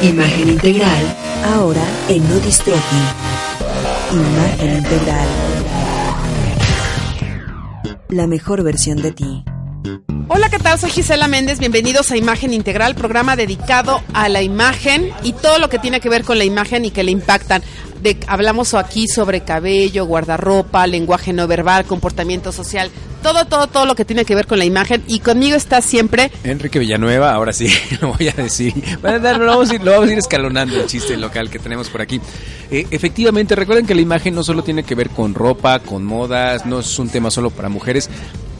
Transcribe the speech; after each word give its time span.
Imagen 0.00 0.48
integral, 0.50 1.16
ahora 1.44 1.82
en 2.08 2.22
Nodistrofi. 2.28 2.96
Imagen 4.12 4.76
integral. 4.76 5.28
La 8.08 8.28
mejor 8.28 8.62
versión 8.62 9.02
de 9.02 9.10
ti. 9.10 9.44
Hola, 10.30 10.50
¿qué 10.50 10.58
tal? 10.58 10.78
Soy 10.78 10.90
Gisela 10.90 11.26
Méndez. 11.26 11.58
Bienvenidos 11.58 12.10
a 12.10 12.16
Imagen 12.18 12.52
Integral, 12.52 12.94
programa 12.94 13.34
dedicado 13.34 14.02
a 14.12 14.28
la 14.28 14.42
imagen 14.42 15.10
y 15.22 15.32
todo 15.32 15.58
lo 15.58 15.70
que 15.70 15.78
tiene 15.78 16.00
que 16.00 16.10
ver 16.10 16.22
con 16.22 16.36
la 16.36 16.44
imagen 16.44 16.84
y 16.84 16.90
que 16.90 17.02
le 17.02 17.10
impactan. 17.10 17.62
Hablamos 18.26 18.74
aquí 18.74 19.08
sobre 19.08 19.40
cabello, 19.40 20.04
guardarropa, 20.04 20.86
lenguaje 20.86 21.32
no 21.32 21.46
verbal, 21.46 21.86
comportamiento 21.86 22.52
social, 22.52 22.90
todo, 23.22 23.46
todo, 23.46 23.68
todo 23.68 23.86
lo 23.86 23.94
que 23.94 24.04
tiene 24.04 24.26
que 24.26 24.34
ver 24.34 24.46
con 24.46 24.58
la 24.58 24.66
imagen. 24.66 25.02
Y 25.08 25.20
conmigo 25.20 25.56
está 25.56 25.80
siempre 25.80 26.30
Enrique 26.44 26.78
Villanueva, 26.78 27.32
ahora 27.32 27.54
sí, 27.54 27.72
lo 28.02 28.12
voy 28.12 28.28
a 28.28 28.32
decir. 28.32 28.74
Lo, 29.02 29.46
vamos 29.46 29.70
a 29.70 29.74
ir, 29.76 29.82
lo 29.82 30.02
a 30.02 30.12
escalonando 30.12 30.76
el 30.76 30.86
chiste 30.86 31.16
local 31.16 31.48
que 31.48 31.58
tenemos 31.58 31.88
por 31.88 32.02
aquí. 32.02 32.20
Eh, 32.70 32.86
efectivamente, 32.90 33.56
recuerden 33.56 33.86
que 33.86 33.94
la 33.94 34.02
imagen 34.02 34.34
no 34.34 34.44
solo 34.44 34.62
tiene 34.62 34.82
que 34.82 34.94
ver 34.94 35.08
con 35.08 35.34
ropa, 35.34 35.78
con 35.78 36.04
modas, 36.04 36.66
no 36.66 36.80
es 36.80 36.98
un 36.98 37.08
tema 37.08 37.30
solo 37.30 37.48
para 37.48 37.70
mujeres. 37.70 38.10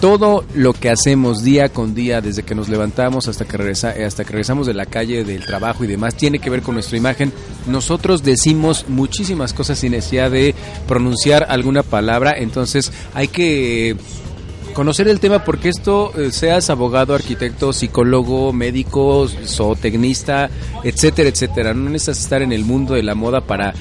Todo 0.01 0.45
lo 0.55 0.75
que 0.75 0.91
hacemos 0.91 1.43
día 1.43 1.71
con 1.71 1.95
día, 1.95 2.21
desde 2.21 2.45
que 2.45 2.55
nos 2.55 2.69
levantamos 2.69 3.27
hasta 3.27 3.45
que, 3.47 3.57
regresa, 3.57 3.95
hasta 4.07 4.25
que 4.25 4.31
regresamos 4.31 4.67
de 4.67 4.75
la 4.75 4.87
calle, 4.87 5.25
del 5.25 5.45
trabajo 5.45 5.83
y 5.83 5.89
demás, 5.89 6.15
tiene 6.15 6.39
que 6.39 6.51
ver 6.51 6.63
con 6.63 6.75
nuestra 6.75 6.97
imagen. 6.97 7.33
Nosotros 7.67 8.23
decimos 8.23 8.85
muchísimas 8.89 9.53
cosas 9.53 9.81
sin 9.81 9.93
necesidad 9.93 10.31
de 10.31 10.55
pronunciar 10.87 11.47
alguna 11.49 11.83
palabra, 11.83 12.35
entonces 12.39 12.93
hay 13.13 13.27
que 13.27 13.97
conocer 14.73 15.09
el 15.09 15.19
tema 15.19 15.43
porque 15.43 15.69
esto, 15.71 16.13
eh, 16.17 16.31
seas 16.31 16.71
abogado, 16.71 17.13
arquitecto, 17.13 17.73
psicólogo, 17.73 18.53
médico, 18.53 19.27
zootecnista, 19.27 20.49
etcétera, 20.85 21.29
etcétera. 21.29 21.75
No 21.75 21.91
necesitas 21.91 22.21
estar 22.21 22.43
en 22.43 22.53
el 22.53 22.65
mundo 22.65 22.95
de 22.95 23.03
la 23.03 23.17
moda 23.17 23.41
para 23.41 23.75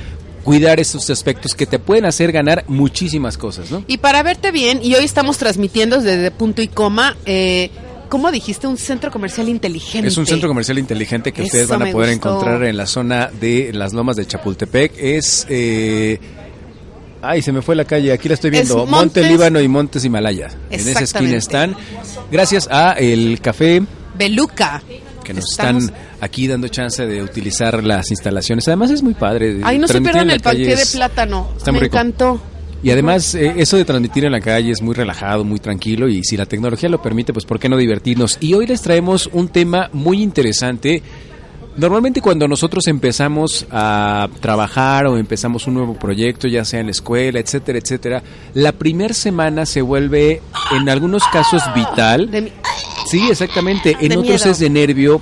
cuidar 0.48 0.80
esos 0.80 1.10
aspectos 1.10 1.54
que 1.54 1.66
te 1.66 1.78
pueden 1.78 2.06
hacer 2.06 2.32
ganar 2.32 2.64
muchísimas 2.70 3.38
cosas, 3.38 3.70
¿no? 3.70 3.84
Y 3.86 3.98
para 3.98 4.24
verte 4.24 4.52
bien, 4.52 4.80
y 4.82 4.96
hoy 4.96 5.04
estamos 5.04 5.38
transmitiendo 5.38 6.00
desde 6.02 6.32
punto 6.32 6.62
y 6.62 6.70
coma, 6.70 7.18
eh, 7.26 7.70
¿cómo 8.08 8.32
dijiste? 8.32 8.66
Un 8.66 8.78
centro 8.78 9.12
comercial 9.12 9.50
inteligente. 9.50 10.08
Es 10.08 10.16
un 10.18 10.26
centro 10.26 10.48
comercial 10.48 10.80
inteligente 10.80 11.34
que 11.34 11.42
Eso 11.42 11.48
ustedes 11.48 11.68
van 11.68 11.82
a 11.82 11.92
poder 11.92 12.14
gustó. 12.14 12.30
encontrar 12.30 12.64
en 12.64 12.78
la 12.78 12.86
zona 12.86 13.30
de 13.42 13.72
las 13.74 13.92
lomas 13.92 14.16
de 14.16 14.26
Chapultepec. 14.26 14.94
Es... 14.98 15.46
Eh, 15.50 16.18
Ay, 17.22 17.42
se 17.42 17.52
me 17.52 17.62
fue 17.64 17.76
la 17.76 17.84
calle, 17.84 18.14
aquí 18.14 18.30
la 18.30 18.36
estoy 18.36 18.52
viendo. 18.52 18.84
Es 18.84 18.90
Monte 18.90 19.22
Montes- 19.22 19.28
Líbano 19.32 19.60
y 19.60 19.68
Montes 19.68 20.06
Himalaya. 20.06 20.50
En 20.70 20.80
esa 20.80 21.02
esquina 21.02 21.36
están. 21.36 21.76
Gracias 22.32 22.70
a 22.72 22.92
el 22.94 23.42
café 23.42 23.82
Beluca. 24.18 24.82
Que 25.28 25.34
nos 25.34 25.52
Estamos- 25.52 25.84
están 25.86 25.98
aquí 26.22 26.48
dando 26.48 26.68
chance 26.70 27.06
de 27.06 27.22
utilizar 27.22 27.84
las 27.84 28.10
instalaciones. 28.12 28.68
Además 28.68 28.92
es 28.92 29.04
muy 29.04 29.14
padre. 29.14 29.60
Ay, 29.64 29.78
no 29.78 29.86
en 29.88 30.04
la 30.28 30.34
el 30.36 30.42
panqué 30.42 30.64
calle 30.64 30.76
de 30.76 30.86
plátano. 30.86 31.50
está 31.58 31.72
Me 31.72 31.80
rico. 31.82 31.96
encantó. 31.98 32.42
Y 32.84 32.92
además, 32.92 33.34
eh, 33.36 33.56
eso 33.58 33.76
de 33.76 33.84
transmitir 33.86 34.24
en 34.26 34.32
la 34.32 34.40
calle 34.40 34.72
es 34.72 34.82
muy 34.82 34.94
relajado, 34.96 35.44
muy 35.44 35.60
tranquilo 35.60 36.08
y 36.08 36.24
si 36.24 36.38
la 36.38 36.46
tecnología 36.46 36.88
lo 36.90 37.02
permite, 37.02 37.34
pues 37.34 37.44
¿por 37.44 37.60
qué 37.60 37.68
no 37.70 37.76
divertirnos? 37.76 38.38
Y 38.40 38.54
hoy 38.54 38.68
les 38.68 38.82
traemos 38.82 39.28
un 39.34 39.48
tema 39.50 39.90
muy 39.94 40.22
interesante. 40.22 41.02
Normalmente 41.76 42.22
cuando 42.22 42.48
nosotros 42.48 42.88
empezamos 42.88 43.66
a 43.72 44.28
trabajar 44.40 45.06
o 45.08 45.18
empezamos 45.18 45.68
un 45.68 45.74
nuevo 45.76 45.94
proyecto, 45.96 46.48
ya 46.48 46.66
sea 46.66 46.80
en 46.80 46.88
la 46.88 46.92
escuela, 46.92 47.40
etcétera, 47.40 47.78
etcétera, 47.80 48.24
la 48.54 48.72
primera 48.72 49.14
semana 49.14 49.66
se 49.66 49.82
vuelve 49.82 50.42
en 50.76 50.90
algunos 50.90 51.24
casos 51.32 51.62
vital. 51.76 52.30
Sí, 53.10 53.28
exactamente. 53.30 53.98
En 54.00 54.10
De 54.10 54.18
otros 54.18 54.42
miedo. 54.42 54.52
es 54.52 54.60
de 54.60 54.70
nervio. 54.70 55.22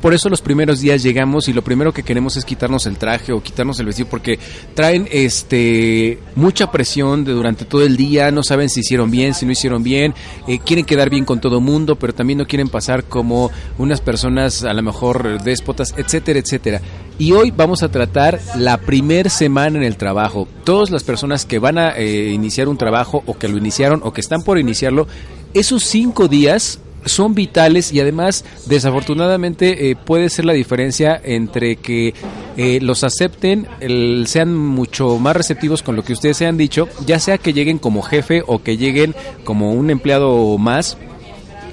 Por 0.00 0.14
eso 0.14 0.28
los 0.28 0.40
primeros 0.40 0.80
días 0.80 1.02
llegamos 1.02 1.48
y 1.48 1.52
lo 1.52 1.62
primero 1.62 1.92
que 1.92 2.02
queremos 2.02 2.36
es 2.36 2.44
quitarnos 2.44 2.86
el 2.86 2.96
traje 2.96 3.32
o 3.32 3.42
quitarnos 3.42 3.78
el 3.78 3.86
vestido 3.86 4.08
porque 4.08 4.38
traen 4.74 5.06
este 5.12 6.18
mucha 6.34 6.70
presión 6.70 7.24
de 7.24 7.32
durante 7.32 7.64
todo 7.64 7.82
el 7.82 7.96
día, 7.96 8.30
no 8.30 8.42
saben 8.42 8.68
si 8.70 8.80
hicieron 8.80 9.10
bien, 9.10 9.34
si 9.34 9.46
no 9.46 9.52
hicieron 9.52 9.82
bien, 9.82 10.14
eh, 10.48 10.58
quieren 10.58 10.84
quedar 10.84 11.10
bien 11.10 11.24
con 11.24 11.40
todo 11.40 11.60
mundo, 11.60 11.96
pero 11.96 12.14
también 12.14 12.38
no 12.38 12.46
quieren 12.46 12.68
pasar 12.68 13.04
como 13.04 13.50
unas 13.78 14.00
personas 14.00 14.64
a 14.64 14.72
lo 14.72 14.82
mejor 14.82 15.42
déspotas, 15.42 15.94
etcétera, 15.96 16.40
etcétera. 16.40 16.80
Y 17.18 17.32
hoy 17.32 17.52
vamos 17.52 17.82
a 17.82 17.90
tratar 17.90 18.40
la 18.56 18.78
primer 18.78 19.30
semana 19.30 19.78
en 19.78 19.84
el 19.84 19.96
trabajo. 19.96 20.48
Todas 20.64 20.90
las 20.90 21.04
personas 21.04 21.44
que 21.44 21.58
van 21.58 21.78
a 21.78 21.90
eh, 21.90 22.30
iniciar 22.32 22.68
un 22.68 22.78
trabajo 22.78 23.22
o 23.26 23.38
que 23.38 23.48
lo 23.48 23.58
iniciaron 23.58 24.00
o 24.02 24.12
que 24.12 24.22
están 24.22 24.42
por 24.42 24.58
iniciarlo, 24.58 25.06
esos 25.52 25.84
cinco 25.84 26.26
días 26.26 26.80
son 27.06 27.34
vitales 27.34 27.92
y 27.92 28.00
además 28.00 28.44
desafortunadamente 28.66 29.90
eh, 29.90 29.96
puede 29.96 30.28
ser 30.30 30.44
la 30.44 30.52
diferencia 30.52 31.20
entre 31.22 31.76
que 31.76 32.14
eh, 32.56 32.78
los 32.80 33.04
acepten, 33.04 33.66
el- 33.80 34.24
sean 34.28 34.54
mucho 34.56 35.18
más 35.18 35.36
receptivos 35.36 35.82
con 35.82 35.96
lo 35.96 36.02
que 36.04 36.12
ustedes 36.12 36.36
se 36.36 36.46
han 36.46 36.56
dicho, 36.56 36.88
ya 37.06 37.18
sea 37.18 37.38
que 37.38 37.52
lleguen 37.52 37.78
como 37.78 38.02
jefe 38.02 38.42
o 38.46 38.62
que 38.62 38.76
lleguen 38.76 39.14
como 39.44 39.72
un 39.72 39.90
empleado 39.90 40.56
más 40.58 40.96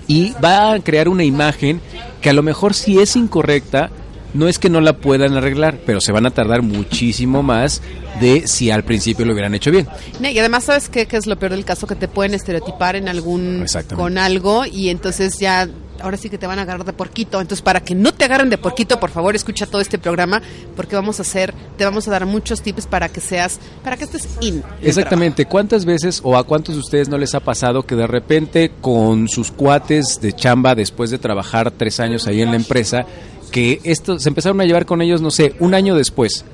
y 0.07 0.33
va 0.43 0.73
a 0.73 0.79
crear 0.79 1.07
una 1.07 1.23
imagen 1.23 1.79
que 2.21 2.29
a 2.29 2.33
lo 2.33 2.43
mejor 2.43 2.73
si 2.73 2.99
es 2.99 3.15
incorrecta, 3.15 3.89
no 4.33 4.47
es 4.47 4.59
que 4.59 4.69
no 4.69 4.81
la 4.81 4.97
puedan 4.97 5.35
arreglar, 5.35 5.79
pero 5.85 6.01
se 6.01 6.11
van 6.11 6.25
a 6.25 6.31
tardar 6.31 6.61
muchísimo 6.61 7.43
más 7.43 7.81
de 8.19 8.47
si 8.47 8.71
al 8.71 8.83
principio 8.83 9.25
lo 9.25 9.33
hubieran 9.33 9.55
hecho 9.55 9.71
bien. 9.71 9.87
Y 10.21 10.37
además, 10.37 10.65
¿sabes 10.65 10.89
qué, 10.89 11.05
qué 11.05 11.17
es 11.17 11.27
lo 11.27 11.37
peor 11.37 11.51
del 11.51 11.65
caso? 11.65 11.87
Que 11.87 11.95
te 11.95 12.07
pueden 12.07 12.33
estereotipar 12.33 12.95
en 12.95 13.07
algún... 13.07 13.65
Con 13.95 14.17
algo 14.17 14.65
y 14.65 14.89
entonces 14.89 15.37
ya... 15.39 15.69
Ahora 15.99 16.17
sí 16.17 16.31
que 16.31 16.39
te 16.39 16.47
van 16.47 16.57
a 16.57 16.63
agarrar 16.63 16.83
de 16.83 16.93
porquito. 16.93 17.39
Entonces, 17.39 17.61
para 17.61 17.79
que 17.79 17.93
no 17.93 18.11
te 18.11 18.25
agarren 18.25 18.49
de 18.49 18.57
porquito, 18.57 18.99
por 18.99 19.11
favor, 19.11 19.35
escucha 19.35 19.67
todo 19.67 19.81
este 19.81 19.99
programa 19.99 20.41
porque 20.75 20.95
vamos 20.95 21.19
a 21.19 21.21
hacer, 21.21 21.53
te 21.77 21.85
vamos 21.85 22.07
a 22.07 22.11
dar 22.11 22.25
muchos 22.25 22.63
tips 22.63 22.87
para 22.87 23.07
que 23.07 23.21
seas, 23.21 23.59
para 23.83 23.97
que 23.97 24.05
estés 24.05 24.27
in. 24.39 24.63
Exactamente, 24.81 25.45
¿cuántas 25.45 25.85
veces 25.85 26.19
o 26.23 26.37
a 26.37 26.43
cuántos 26.43 26.73
de 26.73 26.81
ustedes 26.81 27.07
no 27.07 27.19
les 27.19 27.35
ha 27.35 27.39
pasado 27.39 27.83
que 27.83 27.93
de 27.95 28.07
repente 28.07 28.71
con 28.81 29.27
sus 29.29 29.51
cuates 29.51 30.17
de 30.19 30.33
chamba 30.33 30.73
después 30.73 31.11
de 31.11 31.19
trabajar 31.19 31.69
tres 31.69 31.99
años 31.99 32.25
ahí 32.25 32.41
en 32.41 32.49
la 32.49 32.55
empresa, 32.55 33.05
que 33.51 33.79
esto 33.83 34.17
se 34.19 34.29
empezaron 34.29 34.59
a 34.61 34.65
llevar 34.65 34.85
con 34.85 35.01
ellos, 35.01 35.21
no 35.21 35.31
sé, 35.31 35.53
un 35.59 35.73
año 35.73 35.95
después? 35.95 36.45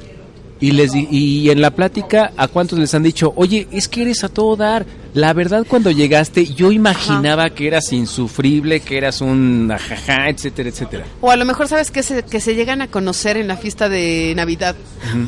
Y, 0.59 0.71
les 0.71 0.91
y 0.95 1.49
en 1.51 1.61
la 1.61 1.71
plática, 1.71 2.31
¿a 2.35 2.47
cuántos 2.47 2.79
les 2.79 2.93
han 2.95 3.03
dicho, 3.03 3.31
oye, 3.35 3.67
es 3.71 3.87
que 3.87 4.01
eres 4.01 4.23
a 4.23 4.29
todo 4.29 4.55
dar? 4.55 4.85
La 5.13 5.33
verdad, 5.33 5.65
cuando 5.67 5.89
llegaste, 5.89 6.45
yo 6.45 6.71
imaginaba 6.71 7.49
que 7.49 7.65
eras 7.65 7.91
insufrible, 7.91 8.81
que 8.81 8.97
eras 8.97 9.21
un 9.21 9.71
ajaja, 9.71 10.29
etcétera, 10.29 10.69
etcétera. 10.69 11.05
O 11.21 11.31
a 11.31 11.35
lo 11.35 11.43
mejor 11.43 11.67
sabes 11.67 11.89
que 11.89 12.03
se, 12.03 12.23
que 12.23 12.39
se 12.39 12.53
llegan 12.53 12.81
a 12.81 12.87
conocer 12.87 13.37
en 13.37 13.47
la 13.47 13.57
fiesta 13.57 13.89
de 13.89 14.33
Navidad. 14.35 14.75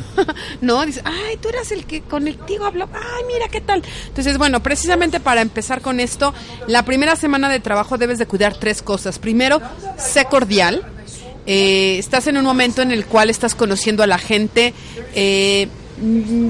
no, 0.60 0.86
dice, 0.86 1.00
ay, 1.04 1.38
tú 1.42 1.48
eras 1.48 1.72
el 1.72 1.86
que 1.86 2.02
contigo 2.02 2.66
habló. 2.66 2.88
Ay, 2.92 3.24
mira 3.26 3.48
qué 3.48 3.60
tal. 3.60 3.82
Entonces, 4.06 4.38
bueno, 4.38 4.62
precisamente 4.62 5.18
para 5.18 5.40
empezar 5.40 5.80
con 5.80 5.98
esto, 5.98 6.34
la 6.68 6.84
primera 6.84 7.16
semana 7.16 7.48
de 7.48 7.58
trabajo 7.58 7.98
debes 7.98 8.18
de 8.18 8.26
cuidar 8.26 8.54
tres 8.54 8.82
cosas. 8.82 9.18
Primero, 9.18 9.60
sé 9.98 10.24
cordial. 10.26 10.84
Eh, 11.52 11.98
estás 11.98 12.28
en 12.28 12.36
un 12.36 12.44
momento 12.44 12.80
en 12.80 12.92
el 12.92 13.04
cual 13.06 13.28
estás 13.28 13.56
conociendo 13.56 14.04
a 14.04 14.06
la 14.06 14.18
gente. 14.18 14.72
Eh, 15.16 15.66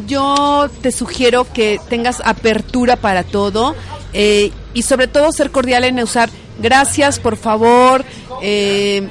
yo 0.06 0.68
te 0.82 0.92
sugiero 0.92 1.50
que 1.50 1.80
tengas 1.88 2.20
apertura 2.22 2.96
para 2.96 3.24
todo 3.24 3.74
eh, 4.12 4.52
y 4.74 4.82
sobre 4.82 5.08
todo 5.08 5.32
ser 5.32 5.50
cordial 5.52 5.84
en 5.84 6.00
usar 6.00 6.28
gracias, 6.60 7.18
por 7.18 7.38
favor, 7.38 8.04
eh, 8.42 9.08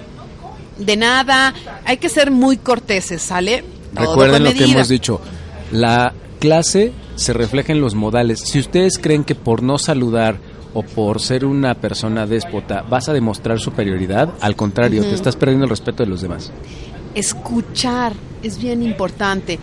de 0.78 0.96
nada. 0.96 1.56
Hay 1.86 1.98
que 1.98 2.10
ser 2.10 2.30
muy 2.30 2.58
corteses, 2.58 3.24
¿sale? 3.24 3.64
Todo 3.96 4.12
Recuerden 4.12 4.44
lo 4.44 4.54
que 4.54 4.66
hemos 4.66 4.90
dicho. 4.90 5.20
La 5.72 6.14
clase 6.40 6.94
se 7.16 7.34
refleja 7.34 7.74
en 7.74 7.82
los 7.82 7.96
modales. 7.96 8.42
Si 8.42 8.60
ustedes 8.60 9.00
creen 9.00 9.24
que 9.24 9.34
por 9.34 9.64
no 9.64 9.80
saludar 9.80 10.38
o 10.74 10.84
por 10.84 11.20
ser 11.20 11.46
una 11.46 11.76
persona 11.76 12.26
déspota 12.26 12.82
vas 12.84 13.10
a 13.10 13.14
demostrar 13.14 13.60
superioridad, 13.60 14.34
al 14.42 14.56
contrario, 14.56 15.04
te 15.04 15.14
estás 15.14 15.36
perdiendo 15.36 15.66
el 15.66 15.70
respeto 15.70 16.04
de 16.04 16.10
los 16.10 16.22
demás. 16.22 16.52
escuchar 17.16 18.14
es 18.44 18.60
bien 18.60 18.84
importante. 18.84 19.60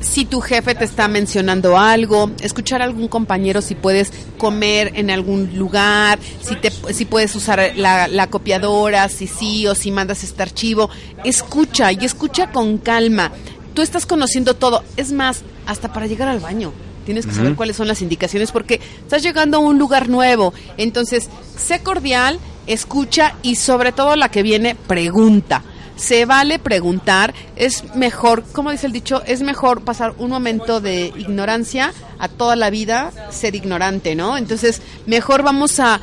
Si 0.00 0.24
tu 0.24 0.40
jefe 0.40 0.74
te 0.74 0.84
está 0.84 1.08
mencionando 1.08 1.78
algo, 1.78 2.30
escuchar 2.40 2.82
a 2.82 2.84
algún 2.84 3.08
compañero 3.08 3.62
si 3.62 3.74
puedes 3.74 4.12
comer 4.36 4.92
en 4.94 5.10
algún 5.10 5.56
lugar, 5.56 6.18
si 6.42 6.54
te 6.56 6.70
si 6.70 7.06
puedes 7.06 7.34
usar 7.34 7.72
la, 7.76 8.06
la 8.06 8.26
copiadora, 8.28 9.08
si 9.08 9.26
sí 9.26 9.66
o 9.66 9.74
si 9.74 9.90
mandas 9.90 10.22
este 10.22 10.42
archivo, 10.42 10.90
escucha 11.24 11.92
y 11.92 12.04
escucha 12.04 12.50
con 12.50 12.78
calma. 12.78 13.32
Tú 13.74 13.82
estás 13.82 14.06
conociendo 14.06 14.54
todo, 14.54 14.84
es 14.96 15.12
más, 15.12 15.42
hasta 15.66 15.92
para 15.92 16.06
llegar 16.06 16.28
al 16.28 16.40
baño. 16.40 16.72
Tienes 17.06 17.24
que 17.24 17.32
saber 17.32 17.54
cuáles 17.54 17.76
son 17.76 17.86
las 17.86 18.02
indicaciones 18.02 18.50
porque 18.50 18.80
estás 19.00 19.22
llegando 19.22 19.58
a 19.58 19.60
un 19.60 19.78
lugar 19.78 20.08
nuevo. 20.08 20.52
Entonces, 20.76 21.28
sé 21.56 21.78
cordial, 21.78 22.40
escucha 22.66 23.36
y 23.42 23.54
sobre 23.54 23.92
todo 23.92 24.16
la 24.16 24.28
que 24.28 24.42
viene, 24.42 24.74
pregunta. 24.74 25.62
Se 25.94 26.26
vale 26.26 26.58
preguntar, 26.58 27.32
es 27.54 27.94
mejor, 27.94 28.42
como 28.52 28.72
dice 28.72 28.88
el 28.88 28.92
dicho, 28.92 29.22
es 29.24 29.40
mejor 29.40 29.82
pasar 29.82 30.14
un 30.18 30.30
momento 30.30 30.80
de 30.80 31.12
ignorancia 31.16 31.94
a 32.18 32.28
toda 32.28 32.56
la 32.56 32.70
vida 32.70 33.12
ser 33.30 33.54
ignorante, 33.54 34.16
¿no? 34.16 34.36
Entonces, 34.36 34.82
mejor 35.06 35.44
vamos 35.44 35.78
a 35.78 36.00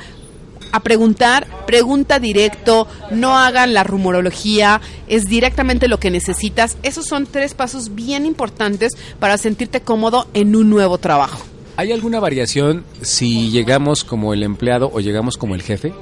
a 0.73 0.79
preguntar, 0.79 1.47
pregunta 1.67 2.19
directo, 2.19 2.87
no 3.11 3.37
hagan 3.37 3.75
la 3.75 3.83
rumorología, 3.83 4.81
es 5.07 5.25
directamente 5.25 5.87
lo 5.87 5.99
que 5.99 6.09
necesitas. 6.09 6.77
Esos 6.81 7.05
son 7.05 7.27
tres 7.27 7.53
pasos 7.53 7.93
bien 7.93 8.25
importantes 8.25 8.93
para 9.19 9.37
sentirte 9.37 9.81
cómodo 9.81 10.27
en 10.33 10.55
un 10.55 10.71
nuevo 10.71 10.97
trabajo. 10.97 11.45
¿Hay 11.77 11.91
alguna 11.91 12.19
variación 12.19 12.85
si 13.01 13.51
llegamos 13.51 14.03
como 14.03 14.33
el 14.33 14.41
empleado 14.41 14.89
o 14.91 14.99
llegamos 14.99 15.37
como 15.37 15.53
el 15.53 15.61
jefe? 15.61 15.93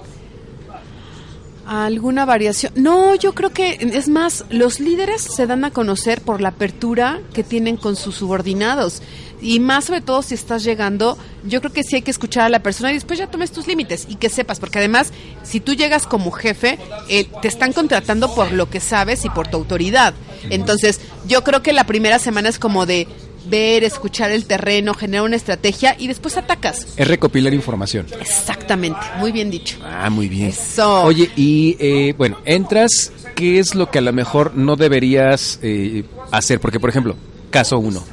¿Alguna 1.68 2.25
variación? 2.25 2.73
No, 2.75 3.15
yo 3.15 3.33
creo 3.33 3.51
que 3.51 3.77
es 3.79 4.07
más, 4.07 4.45
los 4.50 4.79
líderes 4.79 5.21
se 5.21 5.47
dan 5.47 5.63
a 5.63 5.71
conocer 5.71 6.21
por 6.21 6.41
la 6.41 6.50
apertura 6.50 7.21
que 7.33 7.44
tienen 7.44 7.77
con 7.77 7.95
sus 7.95 8.15
subordinados. 8.15 9.01
Y 9.42 9.60
más 9.60 9.86
sobre 9.86 10.02
todo 10.02 10.22
si 10.22 10.36
estás 10.36 10.64
llegando, 10.64 11.18
yo 11.44 11.62
creo 11.62 11.74
que 11.74 11.84
sí 11.84 11.96
hay 11.96 12.02
que 12.04 12.12
escuchar 12.12 12.44
a 12.44 12.50
la 12.50 12.62
persona 12.62 12.92
y 12.92 12.94
después 12.94 13.18
ya 13.18 13.28
tomes 13.28 13.52
tus 13.52 13.68
límites 13.68 14.06
y 14.08 14.16
que 14.16 14.30
sepas, 14.30 14.60
porque 14.60 14.78
además, 14.78 15.12
si 15.44 15.60
tú 15.60 15.74
llegas 15.74 16.06
como 16.06 16.32
jefe, 16.32 16.78
eh, 17.10 17.28
te 17.42 17.48
están 17.48 17.74
contratando 17.74 18.34
por 18.36 18.52
lo 18.52 18.70
que 18.70 18.80
sabes 18.80 19.26
y 19.26 19.30
por 19.30 19.48
tu 19.48 19.58
autoridad. 19.58 20.14
Entonces, 20.50 21.02
yo 21.28 21.44
creo 21.44 21.64
que 21.64 21.74
la 21.74 21.86
primera 21.86 22.20
semana 22.20 22.50
es 22.50 22.60
como 22.60 22.86
de, 22.86 23.08
ver, 23.50 23.84
escuchar 23.84 24.32
el 24.32 24.46
terreno, 24.46 24.94
generar 24.94 25.26
una 25.26 25.36
estrategia 25.36 25.96
y 25.98 26.08
después 26.08 26.38
atacas. 26.38 26.88
Es 26.96 27.08
recopilar 27.08 27.54
información. 27.54 28.06
Exactamente, 28.20 29.00
muy 29.18 29.32
bien 29.32 29.50
dicho. 29.50 29.78
Ah, 29.84 30.10
muy 30.12 30.28
bien. 30.28 30.50
Eso. 30.50 31.04
Oye, 31.04 31.32
y 31.36 31.78
eh, 31.80 32.14
bueno, 32.16 32.38
entras, 32.46 33.12
¿qué 33.36 33.60
es 33.60 33.74
lo 33.74 33.90
que 33.90 33.98
a 33.98 34.02
lo 34.02 34.14
mejor 34.14 34.56
no 34.56 34.76
deberías 34.76 35.60
eh, 35.64 36.04
hacer? 36.32 36.60
Porque, 36.60 36.80
por 36.80 36.92
ejemplo, 36.92 37.16
caso 37.50 37.80
uno 37.80 38.04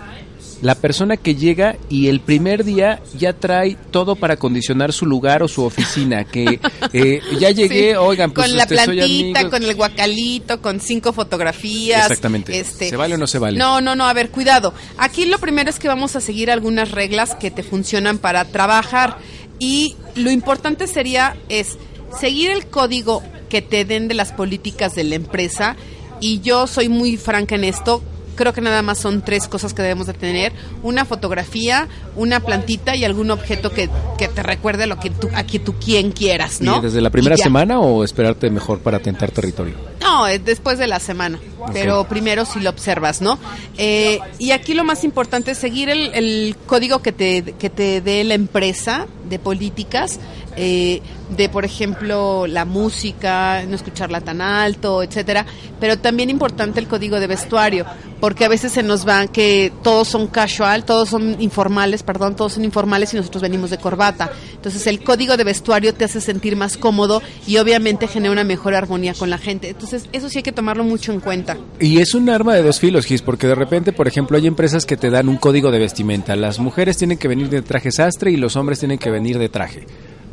la 0.61 0.75
persona 0.75 1.17
que 1.17 1.35
llega 1.35 1.77
y 1.89 2.09
el 2.09 2.21
primer 2.21 2.65
día 2.65 3.01
ya 3.17 3.33
trae 3.33 3.77
todo 3.91 4.17
para 4.17 4.37
condicionar 4.37 4.93
su 4.93 5.07
lugar 5.07 5.43
o 5.43 5.49
su 5.49 5.63
oficina, 5.63 6.25
que 6.25 6.61
eh, 6.93 7.21
ya 7.39 7.51
llegué, 7.51 7.97
oigan, 7.97 8.33
pues 8.33 8.49
con 8.49 8.57
la 8.57 8.65
este, 8.65 8.75
plantita, 8.75 9.51
con 9.51 9.63
el 9.63 9.75
guacalito, 9.75 10.61
con 10.61 10.81
cinco 10.81 11.13
fotografías. 11.13 12.03
Exactamente. 12.03 12.59
Este, 12.59 12.91
¿Se 12.91 12.97
vale 12.97 13.15
o 13.15 13.19
no 13.19 13.27
se 13.27 13.39
vale? 13.39 13.59
No, 13.59 13.81
no, 13.81 13.95
no, 13.95 14.07
a 14.07 14.13
ver, 14.13 14.31
cuidado. 14.31 14.75
Aquí 14.97 15.27
lo 15.27 15.39
primero 15.39 15.71
es 15.71 15.79
que 15.79 15.89
vamos 15.89 16.17
a 16.17 16.21
seguir 16.21 16.51
algunas 16.51 16.91
reglas 16.91 17.35
que 17.35 17.51
te 17.51 17.63
funcionan 17.63 18.19
para 18.19 18.45
trabajar 18.45 19.19
y 19.59 19.97
lo 20.15 20.31
importante 20.31 20.87
sería 20.87 21.37
es 21.49 21.79
seguir 22.19 22.51
el 22.51 22.67
código 22.67 23.23
que 23.49 23.63
te 23.63 23.85
den 23.85 24.09
de 24.09 24.15
las 24.15 24.33
políticas 24.33 24.95
de 24.95 25.05
la 25.05 25.15
empresa 25.15 25.77
y 26.21 26.41
yo 26.41 26.67
soy 26.67 26.89
muy 26.89 27.17
franca 27.17 27.55
en 27.55 27.65
esto, 27.65 28.03
creo 28.39 28.53
que 28.53 28.61
nada 28.61 28.83
más 28.83 28.99
son 28.99 29.21
tres 29.21 29.49
cosas 29.49 29.75
que 29.75 29.83
debemos 29.83 30.07
de 30.07 30.15
tener. 30.15 30.53
Una 30.85 31.05
fotografía, 31.05 31.89
una 32.15 32.41
plantita 32.41 32.95
y 32.95 33.05
algún 33.05 33.33
objeto 33.33 33.73
que, 33.73 33.91
que 34.17 34.29
te 34.29 34.43
recuerde 34.45 34.87
lo 34.87 34.99
que 34.99 35.11
tú, 35.11 35.29
a 35.35 35.43
que 35.43 35.59
tú 35.59 35.75
quien 35.75 36.13
quieras, 36.13 36.61
¿no? 36.61 36.79
¿Y 36.79 36.83
¿Desde 36.83 37.01
la 37.01 37.11
primera 37.11 37.37
semana 37.37 37.81
o 37.81 38.05
esperarte 38.05 38.49
mejor 38.49 38.79
para 38.79 39.01
tentar 39.01 39.33
territorio? 39.33 39.75
No, 40.01 40.27
después 40.27 40.79
de 40.79 40.87
la 40.87 41.01
semana, 41.01 41.41
pero 41.73 42.05
primero 42.05 42.45
si 42.45 42.61
lo 42.61 42.71
observas, 42.71 43.21
¿no? 43.21 43.39
Eh, 43.77 44.21
y 44.39 44.53
aquí 44.53 44.75
lo 44.75 44.85
más 44.85 45.03
importante 45.03 45.51
es 45.51 45.59
seguir 45.59 45.89
el, 45.91 46.15
el 46.15 46.57
código 46.67 47.03
que 47.03 47.11
te, 47.11 47.43
que 47.59 47.69
te 47.69 48.01
dé 48.01 48.23
la 48.23 48.35
empresa 48.35 49.07
de 49.29 49.39
políticas, 49.39 50.19
eh, 50.57 51.01
de 51.37 51.49
por 51.49 51.65
ejemplo 51.65 52.47
la 52.47 52.65
música, 52.65 53.63
no 53.69 53.77
escucharla 53.77 54.21
tan 54.21 54.41
alto, 54.41 55.03
etcétera, 55.03 55.47
pero 55.79 55.99
también 55.99 56.31
importante 56.31 56.81
el 56.81 56.89
código 56.89 57.21
de 57.21 57.27
vestuario, 57.27 57.85
porque 58.21 58.45
a 58.45 58.49
veces 58.49 58.73
se 58.73 58.83
nos 58.83 59.07
va 59.07 59.27
que 59.27 59.73
todos 59.83 60.09
son 60.09 60.27
casual, 60.27 60.85
todos 60.85 61.11
son 61.11 61.41
informales, 61.41 62.03
perdón, 62.03 62.35
todos 62.35 62.55
son 62.55 62.65
informales 62.65 63.13
y 63.15 63.17
nosotros 63.17 63.43
venimos 63.43 63.71
de 63.71 63.79
corbata. 63.79 64.33
Entonces 64.55 64.87
el 64.87 65.05
código 65.05 65.37
de 65.37 65.45
vestuario 65.45 65.95
te 65.95 66.05
hace 66.05 66.21
sentir 66.21 66.57
más 66.57 66.77
cómodo 66.77 67.23
y 67.47 67.59
obviamente 67.59 68.09
genera 68.09 68.33
una 68.33 68.45
mejor 68.45 68.75
armonía 68.75 69.15
con 69.15 69.31
la 69.31 69.39
gente. 69.39 69.69
Entonces 69.69 70.09
eso 70.13 70.29
sí 70.29 70.39
hay 70.39 70.43
que 70.43 70.53
tomarlo 70.53 70.85
mucho 70.85 71.13
en 71.13 71.21
cuenta. 71.21 71.57
Y 71.79 72.01
es 72.01 72.15
un 72.15 72.29
arma 72.31 72.55
de 72.55 72.63
dos 72.63 72.81
filos, 72.81 73.05
Gis, 73.05 73.23
porque 73.23 73.47
de 73.47 73.55
repente, 73.55 73.93
por 73.93 74.09
ejemplo, 74.09 74.37
hay 74.37 74.47
empresas 74.47 74.87
que 74.87 74.97
te 74.97 75.11
dan 75.11 75.29
un 75.29 75.37
código 75.37 75.71
de 75.71 75.79
vestimenta. 75.79 76.37
Las 76.37 76.59
mujeres 76.59 76.97
tienen 76.97 77.19
que 77.19 77.29
venir 77.29 77.49
de 77.49 77.63
traje 77.63 77.93
sastre 77.93 78.31
y 78.31 78.37
los 78.37 78.57
hombres 78.57 78.79
tienen 78.79 78.99
que 78.99 79.11
venir 79.11 79.18
de 79.39 79.49
traje. 79.49 79.87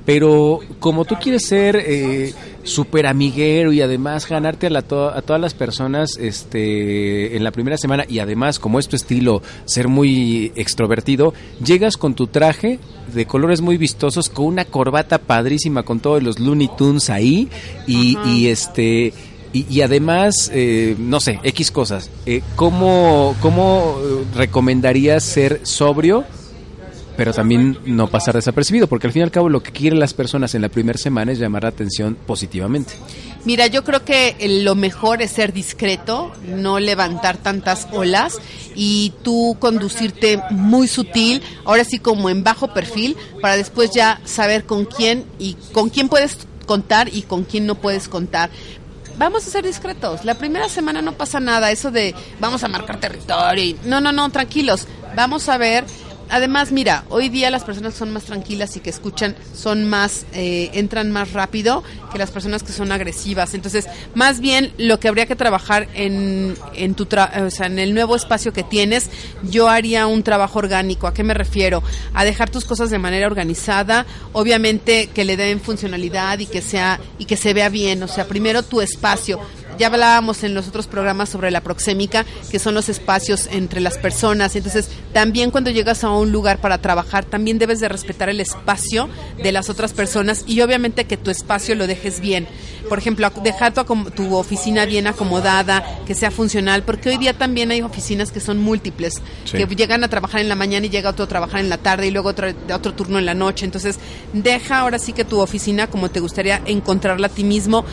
Pero 0.06 0.60
como 0.80 1.04
tú 1.04 1.16
quieres 1.16 1.48
ser 1.48 1.76
eh, 1.78 2.34
súper 2.64 3.08
amiguero 3.08 3.74
y 3.74 3.82
además 3.82 4.30
ganarte 4.30 4.68
a, 4.68 4.70
la 4.70 4.80
a 4.80 4.84
todas 4.84 5.42
las 5.42 5.56
personas 5.56 6.18
este, 6.18 7.36
en 7.36 7.44
la 7.44 7.52
primera 7.52 7.78
semana 7.78 8.06
y 8.08 8.20
además 8.20 8.60
como 8.60 8.78
es 8.78 8.88
tu 8.88 8.96
estilo 8.96 9.42
ser 9.66 9.88
muy 9.88 10.52
extrovertido, 10.56 11.34
llegas 11.64 11.98
con 11.98 12.14
tu 12.14 12.28
traje 12.28 12.80
de 13.14 13.26
colores 13.26 13.62
muy 13.62 13.78
vistosos, 13.78 14.30
con 14.30 14.46
una 14.46 14.66
corbata 14.66 15.18
padrísima 15.18 15.82
con 15.82 16.00
todos 16.00 16.22
los 16.22 16.40
Looney 16.40 16.70
Tunes 16.78 17.10
ahí 17.10 17.50
y, 17.88 18.18
y 18.26 18.48
este... 18.48 19.14
Y, 19.58 19.80
además, 19.80 20.52
eh, 20.54 20.98
no 21.00 21.22
sé, 21.22 21.40
X 21.42 21.72
cosas. 21.72 22.12
Eh, 22.26 22.42
¿cómo, 22.58 23.34
¿Cómo 23.40 23.96
recomendarías 24.36 25.24
ser 25.24 25.62
sobrio 25.64 26.26
pero 27.18 27.34
también 27.34 27.78
no 27.86 28.08
pasar 28.08 28.36
desapercibido, 28.36 28.88
porque 28.88 29.08
al 29.08 29.14
fin 29.14 29.22
y 29.22 29.24
al 29.24 29.32
cabo 29.32 29.50
lo 29.50 29.62
que 29.62 29.72
quieren 29.72 30.00
las 30.00 30.14
personas 30.14 30.56
en 30.56 30.62
la 30.62 30.70
primera 30.70 30.98
semana 30.98 31.32
es 31.32 31.40
llamar 31.40 31.64
la 31.64 31.70
atención 31.70 32.16
positivamente. 32.26 32.94
Mira, 33.46 33.68
yo 33.68 33.84
creo 33.84 34.04
que 34.04 34.36
lo 34.64 34.76
mejor 34.76 35.22
es 35.22 35.32
ser 35.32 35.54
discreto, 35.54 36.32
no 36.48 36.80
levantar 36.80 37.38
tantas 37.38 37.88
olas 37.92 38.40
y 38.76 39.14
tú 39.24 39.56
conducirte 39.60 40.42
muy 40.50 40.88
sutil, 40.88 41.42
ahora 41.64 41.84
sí 41.84 42.00
como 42.00 42.30
en 42.30 42.44
bajo 42.44 42.74
perfil, 42.74 43.16
para 43.42 43.56
después 43.56 43.92
ya 43.92 44.20
saber 44.26 44.66
con 44.66 44.86
quién 44.86 45.26
y 45.38 45.56
con 45.74 45.90
quién 45.90 46.10
puedes 46.10 46.38
contar 46.66 47.14
y 47.14 47.22
con 47.22 47.44
quién 47.44 47.68
no 47.68 47.76
puedes 47.76 48.10
contar 48.10 48.50
vamos 49.18 49.48
a 49.48 49.50
ser 49.50 49.66
discretos. 49.66 50.26
La 50.26 50.36
primera 50.36 50.70
semana 50.70 51.02
no 51.02 51.14
pasa 51.14 51.40
nada, 51.40 51.72
eso 51.72 51.92
de 51.92 52.14
vamos 52.40 52.64
a 52.64 52.68
marcar 52.68 53.00
territorio. 53.00 53.78
no, 53.86 54.02
no, 54.02 54.12
no, 54.12 54.30
tranquilos. 54.30 54.88
Vamos 55.16 55.48
a 55.48 55.58
ver 55.58 55.86
además, 56.30 56.72
mira, 56.72 57.04
hoy 57.10 57.30
día 57.30 57.50
las 57.50 57.64
personas 57.64 57.94
que 57.94 58.00
son 58.00 58.12
más 58.12 58.24
tranquilas 58.24 58.76
y 58.78 58.80
que 58.80 58.90
escuchan 58.90 59.36
son 59.54 59.86
más, 59.86 60.26
eh, 60.34 60.70
entran 60.74 61.12
más 61.12 61.34
rápido 61.34 61.84
que 62.12 62.18
las 62.18 62.32
personas 62.32 62.64
que 62.64 62.72
son 62.72 62.92
agresivas. 62.92 63.54
Entonces, 63.54 63.88
más 64.14 64.40
bien 64.40 64.74
lo 64.78 65.00
que 65.00 65.08
habría 65.08 65.26
que 65.26 65.36
trabajar 65.36 65.88
en, 65.94 66.56
en 66.76 66.96
tu, 66.96 67.04
o 67.04 67.50
sea, 67.50 67.68
en 67.68 67.80
el 67.80 67.94
nuevo 67.94 68.16
espacio 68.16 68.54
que 68.54 68.64
tienes, 68.64 69.10
yo 69.44 69.70
haría 69.70 70.08
un 70.08 70.24
trabajo 70.24 70.60
orgánico. 70.60 71.08
¿A 71.08 71.14
qué 71.14 71.24
me 71.24 71.34
refiero? 71.34 71.84
A 72.14 72.26
dejar 72.26 72.50
tus 72.50 72.66
cosas 72.66 72.90
de 72.90 73.00
manera 73.00 73.28
organizada, 73.28 74.06
obviamente 74.34 75.08
que 75.14 75.26
le 75.26 75.38
den 75.38 75.60
funcionalidad 75.60 76.40
y 76.40 76.46
que 76.46 76.62
sea 76.62 77.00
y 77.18 77.26
que 77.26 77.38
se 77.38 77.54
vea 77.54 77.70
bien. 77.70 78.02
O 78.04 78.08
sea, 78.08 78.28
primero 78.28 78.64
tu 78.64 78.82
espacio 78.82 79.40
ya 79.78 79.88
hablábamos 79.88 80.44
en 80.44 80.54
los 80.54 80.68
otros 80.68 80.88
programas 80.88 81.30
sobre 81.30 81.52
la 81.52 81.62
proxémica, 81.62 82.26
que 82.50 82.60
son 82.60 82.74
los 82.74 82.90
espacios 82.90 83.48
entre 83.52 83.80
las 83.82 83.98
personas. 83.98 84.56
Entonces, 84.56 84.90
también 85.14 85.52
cuando 85.52 85.72
llegas 85.72 86.04
a 86.04 86.12
un 86.12 86.32
lugar 86.32 86.60
para 86.60 86.80
trabajar, 86.80 87.26
también 87.26 87.60
debes 87.60 87.80
de 87.80 87.90
respetar 87.90 88.30
el 88.30 88.40
espacio 88.40 89.10
de 89.42 89.52
las 89.52 89.70
otras 89.70 89.94
personas 89.94 90.44
y 90.48 90.62
obviamente 90.62 91.06
que 91.06 91.18
tu 91.18 91.32
espacio 91.32 91.76
lo 91.76 91.88
dejes 91.88 92.20
bien. 92.20 92.48
Por 92.90 93.00
ejemplo, 93.00 93.32
dejar 93.44 93.74
tu, 93.74 93.84
tu 94.12 94.36
oficina 94.36 94.86
bien 94.86 95.08
acomodada, 95.08 95.84
que 96.06 96.14
sea 96.14 96.30
funcional, 96.30 96.84
porque 96.84 97.10
hoy 97.10 97.18
día 97.18 97.34
también 97.34 97.72
hay 97.72 97.82
oficinas 97.82 98.32
que 98.32 98.40
son 98.40 98.60
múltiples, 98.60 99.22
que 99.52 99.66
llegan 99.66 100.04
a 100.04 100.08
trabajar 100.08 100.42
en 100.42 100.50
la 100.50 100.56
mañana 100.56 100.86
y 100.86 100.90
llega 100.90 101.10
otro 101.10 101.26
a 101.26 101.28
trabajar 101.28 101.62
en 101.62 101.70
la 101.70 101.78
tarde 101.78 102.08
y 102.08 102.12
luego 102.12 102.30
otro, 102.30 102.48
otro 102.74 102.94
turno 102.94 103.18
en 103.18 103.26
la 103.26 103.34
noche. 103.34 103.66
Entonces, 103.66 103.98
deja 104.34 104.80
ahora 104.80 105.00
sí 105.00 105.14
que 105.14 105.26
tu 105.26 105.40
oficina 105.40 105.88
como 105.88 106.10
te 106.10 106.20
gustaría 106.20 106.62
encontrarla 106.66 107.28
a 107.28 107.30
ti 107.30 107.44
mismo 107.44 107.86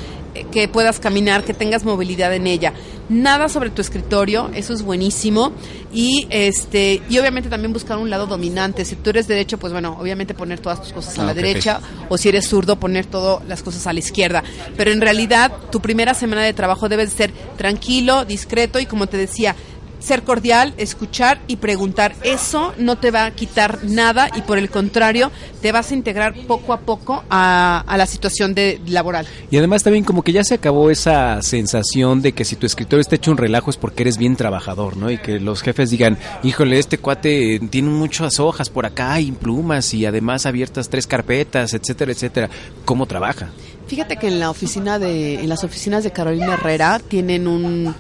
que 0.51 0.69
puedas 0.69 1.01
caminar, 1.01 1.45
que 1.45 1.55
tengas 1.55 1.85
movilidad 1.85 2.35
en 2.35 2.47
ella. 2.47 2.73
Nada 3.09 3.49
sobre 3.49 3.71
tu 3.71 3.83
escritorio, 3.83 4.51
eso 4.55 4.73
es 4.73 4.83
buenísimo. 4.83 5.53
Y 5.93 6.27
este 6.31 7.03
y 7.09 7.19
obviamente 7.19 7.51
también 7.51 7.73
buscar 7.73 7.99
un 7.99 8.09
lado 8.09 8.27
dominante. 8.27 8.85
Si 8.85 8.97
tú 8.97 9.11
eres 9.11 9.29
derecho, 9.29 9.59
pues 9.59 9.73
bueno, 9.73 9.97
obviamente 10.01 10.35
poner 10.35 10.61
todas 10.61 10.81
tus 10.81 10.93
cosas 10.93 11.19
a 11.19 11.25
la 11.25 11.33
ah, 11.33 11.35
derecha. 11.35 11.81
O 12.09 12.17
si 12.17 12.29
eres 12.29 12.49
zurdo, 12.49 12.77
poner 12.77 13.07
todas 13.07 13.47
las 13.47 13.63
cosas 13.63 13.87
a 13.87 13.93
la 13.93 13.99
izquierda. 13.99 14.43
Pero 14.77 14.93
en 14.93 15.01
realidad, 15.01 15.53
tu 15.71 15.81
primera 15.81 16.15
semana 16.15 16.43
de 16.43 16.55
trabajo 16.55 16.89
debe 16.89 17.07
ser 17.09 17.33
tranquilo, 17.57 18.25
discreto 18.25 18.79
y 18.79 18.87
como 18.87 19.07
te 19.07 19.17
decía, 19.17 19.55
ser 20.03 20.23
cordial, 20.23 20.75
escuchar 20.77 21.41
y 21.47 21.57
preguntar. 21.57 22.15
Eso 22.23 22.75
no 22.79 22.97
te 22.97 23.11
va 23.11 23.27
a 23.27 23.31
quitar 23.31 23.85
nada 23.85 24.29
y 24.35 24.43
por 24.43 24.59
el 24.59 24.71
contrario 24.71 25.31
te 25.61 25.73
vas 25.73 25.91
a 25.91 25.95
integrar 25.95 26.35
poco 26.47 26.73
a 26.73 26.81
poco 26.81 27.25
a, 27.31 27.85
la 27.97 28.07
situación 28.07 28.55
de 28.55 28.81
laboral. 28.87 29.27
Y 29.51 29.57
además 29.59 29.83
también 29.83 30.05
como 30.05 30.23
que 30.23 30.33
ya 30.33 30.43
se 30.45 30.55
acabó 30.55 30.91
esa 30.91 31.41
sensación 31.43 32.21
de 32.21 32.33
que 32.33 32.45
si 32.45 32.57
tu 32.57 32.67
escritorio 32.67 33.01
está 33.01 33.17
hecho 33.17 33.31
un 33.31 33.37
relajo 33.37 33.71
es 33.71 33.77
porque 33.77 34.03
eres 34.03 34.19
bien 34.19 34.37
trabajador, 34.37 34.97
¿no? 34.97 35.11
Y 35.11 35.19
que 35.19 35.39
los 35.39 35.63
jefes 35.63 35.91
digan, 35.91 36.19
híjole, 36.43 36.79
este 36.79 36.99
cuate 36.99 37.61
tiene 37.71 37.91
muchas 37.91 38.41
hojas 38.41 38.71
por 38.71 38.87
acá 38.87 39.21
y 39.21 39.31
plumas 39.31 39.95
y 39.95 40.05
además 40.05 40.47
abiertas 40.47 40.89
tres 40.89 41.07
carpetas, 41.07 41.75
etcétera, 41.75 42.13
etcétera. 42.13 42.51
¿Cómo 42.85 43.07
trabaja? 43.07 43.51
Fíjate 43.87 44.17
que 44.17 44.29
en 44.29 44.41
la 44.41 44.51
oficina 44.51 44.99
de, 44.99 45.35
en 45.35 45.49
las 45.49 45.65
oficinas 45.65 46.03
de 46.03 46.13
Carolina 46.13 46.55
Herrera 46.55 46.99
tienen 46.99 47.47
un 47.47 47.95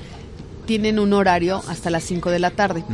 tienen 0.64 0.98
un 0.98 1.12
horario 1.12 1.62
hasta 1.68 1.90
las 1.90 2.04
5 2.04 2.30
de 2.30 2.38
la 2.38 2.50
tarde. 2.50 2.84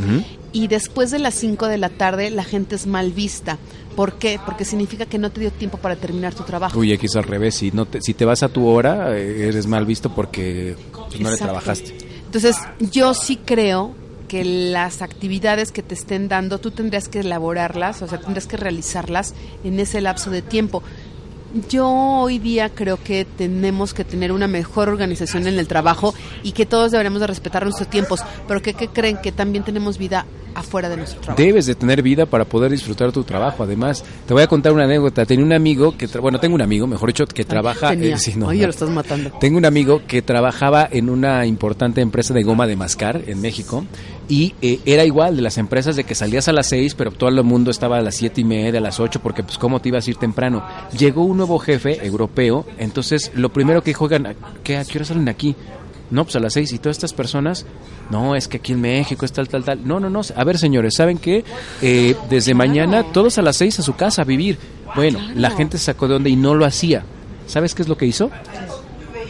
y 0.52 0.68
después 0.68 1.10
de 1.10 1.18
las 1.18 1.34
5 1.34 1.66
de 1.66 1.78
la 1.78 1.88
tarde 1.88 2.30
la 2.30 2.44
gente 2.44 2.76
es 2.76 2.86
mal 2.86 3.12
vista. 3.12 3.58
¿Por 3.96 4.14
qué? 4.14 4.38
Porque 4.44 4.64
significa 4.64 5.06
que 5.06 5.18
no 5.18 5.30
te 5.30 5.40
dio 5.40 5.50
tiempo 5.50 5.76
para 5.78 5.96
terminar 5.96 6.32
tu 6.32 6.44
trabajo. 6.44 6.78
Uy, 6.78 6.92
aquí 6.92 7.06
es 7.06 7.16
al 7.16 7.24
revés. 7.24 7.56
Si, 7.56 7.72
no 7.72 7.84
te, 7.84 8.00
si 8.00 8.14
te 8.14 8.24
vas 8.24 8.44
a 8.44 8.48
tu 8.48 8.66
hora, 8.66 9.16
eh, 9.16 9.48
eres 9.48 9.66
mal 9.66 9.84
visto 9.84 10.14
porque 10.14 10.76
pues, 10.92 11.20
no 11.20 11.30
le 11.30 11.36
trabajaste. 11.36 11.96
Entonces, 12.24 12.56
yo 12.78 13.12
sí 13.14 13.40
creo 13.44 13.94
que 14.28 14.44
las 14.44 15.02
actividades 15.02 15.72
que 15.72 15.82
te 15.82 15.94
estén 15.94 16.28
dando, 16.28 16.58
tú 16.58 16.70
tendrías 16.70 17.08
que 17.08 17.20
elaborarlas, 17.20 18.02
o 18.02 18.06
sea, 18.06 18.20
tendrías 18.20 18.46
que 18.46 18.56
realizarlas 18.56 19.34
en 19.64 19.80
ese 19.80 20.00
lapso 20.00 20.30
de 20.30 20.42
tiempo. 20.42 20.82
Yo 21.70 21.88
hoy 21.88 22.38
día 22.38 22.68
creo 22.68 23.02
que 23.02 23.24
tenemos 23.24 23.94
que 23.94 24.04
tener 24.04 24.32
una 24.32 24.46
mejor 24.46 24.90
organización 24.90 25.46
en 25.46 25.58
el 25.58 25.66
trabajo 25.66 26.14
y 26.42 26.52
que 26.52 26.66
todos 26.66 26.90
deberíamos 26.90 27.20
de 27.20 27.26
respetar 27.26 27.64
nuestros 27.64 27.88
tiempos, 27.88 28.20
pero 28.46 28.60
que, 28.60 28.74
que 28.74 28.88
creen 28.88 29.16
que 29.22 29.32
también 29.32 29.64
tenemos 29.64 29.96
vida 29.96 30.26
afuera 30.60 30.88
de 30.88 30.96
nuestro 30.96 31.20
trabajo. 31.20 31.42
Debes 31.42 31.66
de 31.66 31.74
tener 31.74 32.02
vida 32.02 32.26
para 32.26 32.44
poder 32.44 32.70
disfrutar 32.70 33.12
tu 33.12 33.24
trabajo. 33.24 33.62
Además, 33.62 34.04
te 34.26 34.34
voy 34.34 34.42
a 34.42 34.46
contar 34.46 34.72
una 34.72 34.84
anécdota. 34.84 35.24
Tenía 35.26 35.44
un 35.44 35.52
amigo 35.52 35.96
que, 35.96 36.06
bueno, 36.18 36.38
tengo 36.40 36.54
un 36.54 36.62
amigo, 36.62 36.86
mejor 36.86 37.08
dicho, 37.10 37.26
que 37.26 37.44
trabaja. 37.44 37.90
Tenía. 37.90 38.14
eh, 38.16 38.18
sí, 38.18 38.34
no, 38.36 38.46
Oye, 38.48 38.60
no. 38.60 38.66
lo 38.66 38.70
estás 38.70 38.90
matando. 38.90 39.30
Tengo 39.40 39.58
un 39.58 39.64
amigo 39.64 40.02
que 40.06 40.22
trabajaba 40.22 40.88
en 40.90 41.08
una 41.10 41.46
importante 41.46 42.00
empresa 42.00 42.34
de 42.34 42.42
goma 42.42 42.66
de 42.66 42.76
mascar 42.76 43.22
en 43.26 43.40
México 43.40 43.84
y 44.28 44.54
eh, 44.60 44.80
era 44.84 45.04
igual 45.04 45.36
de 45.36 45.42
las 45.42 45.56
empresas 45.58 45.96
de 45.96 46.04
que 46.04 46.14
salías 46.14 46.48
a 46.48 46.52
las 46.52 46.66
6, 46.68 46.94
pero 46.94 47.10
todo 47.12 47.30
el 47.30 47.42
mundo 47.44 47.70
estaba 47.70 47.96
a 47.98 48.02
las 48.02 48.16
siete 48.16 48.42
y 48.42 48.44
media, 48.44 48.78
a 48.78 48.82
las 48.82 49.00
8, 49.00 49.20
porque 49.22 49.42
pues 49.42 49.56
cómo 49.56 49.80
te 49.80 49.88
ibas 49.88 50.06
a 50.06 50.10
ir 50.10 50.16
temprano. 50.16 50.62
Llegó 50.98 51.24
un 51.24 51.38
nuevo 51.38 51.58
jefe 51.58 52.04
europeo, 52.04 52.66
entonces 52.78 53.30
lo 53.34 53.48
primero 53.50 53.82
que 53.82 53.90
dijo, 53.90 54.04
oigan, 54.04 54.36
¿qué, 54.62 54.76
¿a 54.76 54.84
qué 54.84 54.98
hora 54.98 55.04
salen 55.06 55.28
aquí? 55.28 55.54
No, 56.10 56.24
pues 56.24 56.36
a 56.36 56.40
las 56.40 56.54
6 56.54 56.72
y 56.72 56.78
todas 56.78 56.96
estas 56.96 57.12
personas, 57.12 57.66
no, 58.10 58.34
es 58.34 58.48
que 58.48 58.56
aquí 58.58 58.72
en 58.72 58.80
México 58.80 59.24
es 59.24 59.32
tal, 59.32 59.48
tal, 59.48 59.64
tal. 59.64 59.86
No, 59.86 60.00
no, 60.00 60.08
no, 60.08 60.22
a 60.34 60.44
ver 60.44 60.58
señores, 60.58 60.94
¿saben 60.94 61.18
qué? 61.18 61.44
Eh, 61.82 62.16
desde 62.30 62.54
mañana 62.54 63.04
todos 63.12 63.38
a 63.38 63.42
las 63.42 63.56
6 63.56 63.80
a 63.80 63.82
su 63.82 63.94
casa 63.94 64.22
a 64.22 64.24
vivir. 64.24 64.58
Bueno, 64.94 65.18
la 65.34 65.50
gente 65.50 65.76
se 65.78 65.84
sacó 65.84 66.08
de 66.08 66.14
onda 66.14 66.28
y 66.30 66.36
no 66.36 66.54
lo 66.54 66.64
hacía. 66.64 67.04
¿Sabes 67.46 67.74
qué 67.74 67.82
es 67.82 67.88
lo 67.88 67.96
que 67.96 68.06
hizo? 68.06 68.30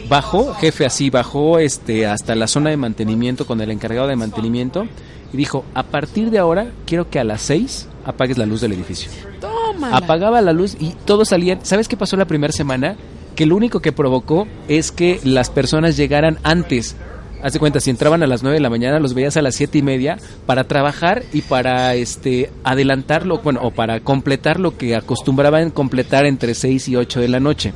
bajó, 0.09 0.53
jefe 0.55 0.85
así, 0.85 1.09
bajó 1.09 1.59
este 1.59 2.07
hasta 2.07 2.35
la 2.35 2.47
zona 2.47 2.71
de 2.71 2.77
mantenimiento 2.77 3.45
con 3.45 3.61
el 3.61 3.71
encargado 3.71 4.07
de 4.07 4.15
mantenimiento 4.15 4.87
y 5.31 5.37
dijo, 5.37 5.63
a 5.75 5.83
partir 5.83 6.31
de 6.31 6.39
ahora 6.39 6.71
quiero 6.85 7.09
que 7.09 7.19
a 7.19 7.23
las 7.23 7.43
6 7.43 7.87
apagues 8.05 8.37
la 8.37 8.47
luz 8.47 8.61
del 8.61 8.73
edificio. 8.73 9.11
Tómala. 9.39 9.95
Apagaba 9.95 10.41
la 10.41 10.51
luz 10.51 10.75
y 10.79 10.95
todos 11.05 11.29
salían. 11.29 11.59
¿Sabes 11.63 11.87
qué 11.87 11.95
pasó 11.95 12.17
la 12.17 12.25
primera 12.25 12.51
semana? 12.51 12.97
Que 13.39 13.45
lo 13.45 13.55
único 13.55 13.79
que 13.79 13.93
provocó 13.93 14.49
es 14.67 14.91
que 14.91 15.21
las 15.23 15.49
personas 15.49 15.95
llegaran 15.95 16.39
antes. 16.43 16.97
Haz 17.41 17.53
de 17.53 17.59
cuenta, 17.59 17.79
si 17.79 17.89
entraban 17.89 18.21
a 18.21 18.27
las 18.27 18.43
9 18.43 18.57
de 18.57 18.61
la 18.61 18.69
mañana, 18.69 18.99
los 18.99 19.13
veías 19.13 19.37
a 19.37 19.41
las 19.41 19.55
siete 19.55 19.77
y 19.77 19.81
media 19.81 20.17
para 20.45 20.65
trabajar 20.65 21.23
y 21.31 21.41
para 21.43 21.95
este 21.95 22.51
adelantarlo, 22.65 23.37
bueno, 23.37 23.61
o 23.63 23.71
para 23.71 24.01
completar 24.01 24.59
lo 24.59 24.77
que 24.77 24.93
acostumbraban 24.93 25.69
completar 25.69 26.25
entre 26.25 26.53
6 26.53 26.89
y 26.89 26.97
8 26.97 27.21
de 27.21 27.27
la 27.29 27.39
noche. 27.39 27.73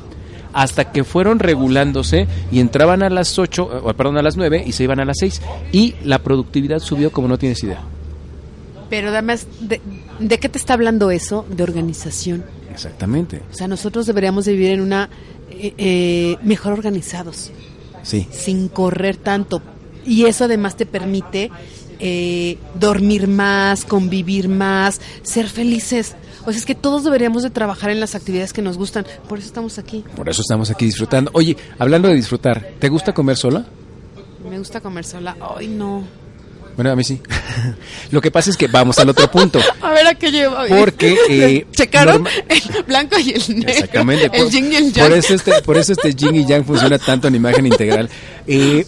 Hasta 0.51 0.91
que 0.91 1.05
fueron 1.05 1.39
regulándose 1.39 2.27
y 2.51 2.59
entraban 2.59 3.01
a 3.01 3.09
las 3.09 3.39
8, 3.39 3.83
o, 3.85 3.93
perdón, 3.93 4.17
a 4.17 4.21
las 4.21 4.35
9 4.35 4.65
y 4.67 4.73
se 4.73 4.83
iban 4.83 4.99
a 4.99 5.05
las 5.05 5.15
6. 5.21 5.41
Y 5.71 5.95
la 6.03 6.19
productividad 6.19 6.79
subió 6.79 7.09
como 7.13 7.29
no 7.29 7.37
tienes 7.37 7.63
idea. 7.63 7.79
Pero 8.89 9.11
además, 9.11 9.47
de, 9.61 9.79
¿de 10.19 10.39
qué 10.39 10.49
te 10.49 10.57
está 10.57 10.73
hablando 10.73 11.09
eso? 11.09 11.45
De 11.49 11.63
organización. 11.63 12.43
Exactamente. 12.73 13.41
O 13.51 13.55
sea, 13.55 13.67
nosotros 13.67 14.05
deberíamos 14.07 14.45
de 14.45 14.53
vivir 14.53 14.71
en 14.71 14.81
una 14.81 15.09
eh, 15.59 15.73
eh, 15.77 16.37
mejor 16.43 16.73
organizados, 16.73 17.51
Sí. 18.03 18.27
sin 18.31 18.67
correr 18.67 19.17
tanto. 19.17 19.61
Y 20.05 20.25
eso 20.25 20.45
además 20.45 20.75
te 20.75 20.85
permite 20.85 21.49
eh, 21.99 22.57
dormir 22.77 23.27
más, 23.27 23.85
convivir 23.85 24.49
más, 24.49 24.99
ser 25.21 25.47
felices. 25.47 26.15
O 26.45 26.51
sea, 26.51 26.59
es 26.59 26.65
que 26.65 26.75
todos 26.75 27.05
deberíamos 27.05 27.43
de 27.43 27.49
trabajar 27.49 27.89
en 27.91 28.01
las 28.01 28.15
actividades 28.15 28.51
que 28.51 28.61
nos 28.61 28.77
gustan. 28.77 29.05
Por 29.29 29.37
eso 29.39 29.47
estamos 29.47 29.77
aquí. 29.77 30.03
Por 30.15 30.27
eso 30.27 30.41
estamos 30.41 30.69
aquí 30.69 30.85
disfrutando. 30.85 31.31
Oye, 31.33 31.55
hablando 31.79 32.09
de 32.09 32.15
disfrutar, 32.15 32.71
¿te 32.79 32.89
gusta 32.89 33.13
comer 33.13 33.37
sola? 33.37 33.65
Me 34.49 34.57
gusta 34.57 34.81
comer 34.81 35.05
sola. 35.05 35.37
Ay, 35.57 35.67
no. 35.69 36.03
Bueno, 36.75 36.91
a 36.91 36.95
mí 36.95 37.03
sí. 37.03 37.21
Lo 38.11 38.21
que 38.21 38.31
pasa 38.31 38.49
es 38.49 38.57
que 38.57 38.67
vamos 38.67 38.97
al 38.99 39.09
otro 39.09 39.29
punto. 39.29 39.59
A 39.81 39.91
ver 39.91 40.07
a 40.07 40.15
qué 40.15 40.31
lleva. 40.31 40.65
Porque, 40.67 41.17
eh, 41.29 41.65
checaron 41.71 42.25
el 42.49 42.83
blanco 42.83 43.19
y 43.19 43.31
el 43.31 43.59
negro. 43.59 43.69
Exactamente. 43.71 44.25
El 44.25 44.31
Por, 44.31 44.49
yin 44.49 44.71
y 44.71 44.75
el 44.75 44.83
por 44.85 44.93
yang. 44.93 45.13
eso 45.13 45.33
este, 45.33 45.61
por 45.61 45.77
eso 45.77 45.93
este 45.93 46.13
yin 46.13 46.35
y 46.35 46.45
yang 46.45 46.65
funciona 46.65 46.97
tanto 46.97 47.27
en 47.27 47.35
imagen 47.35 47.65
integral. 47.65 48.09
Eh, 48.47 48.85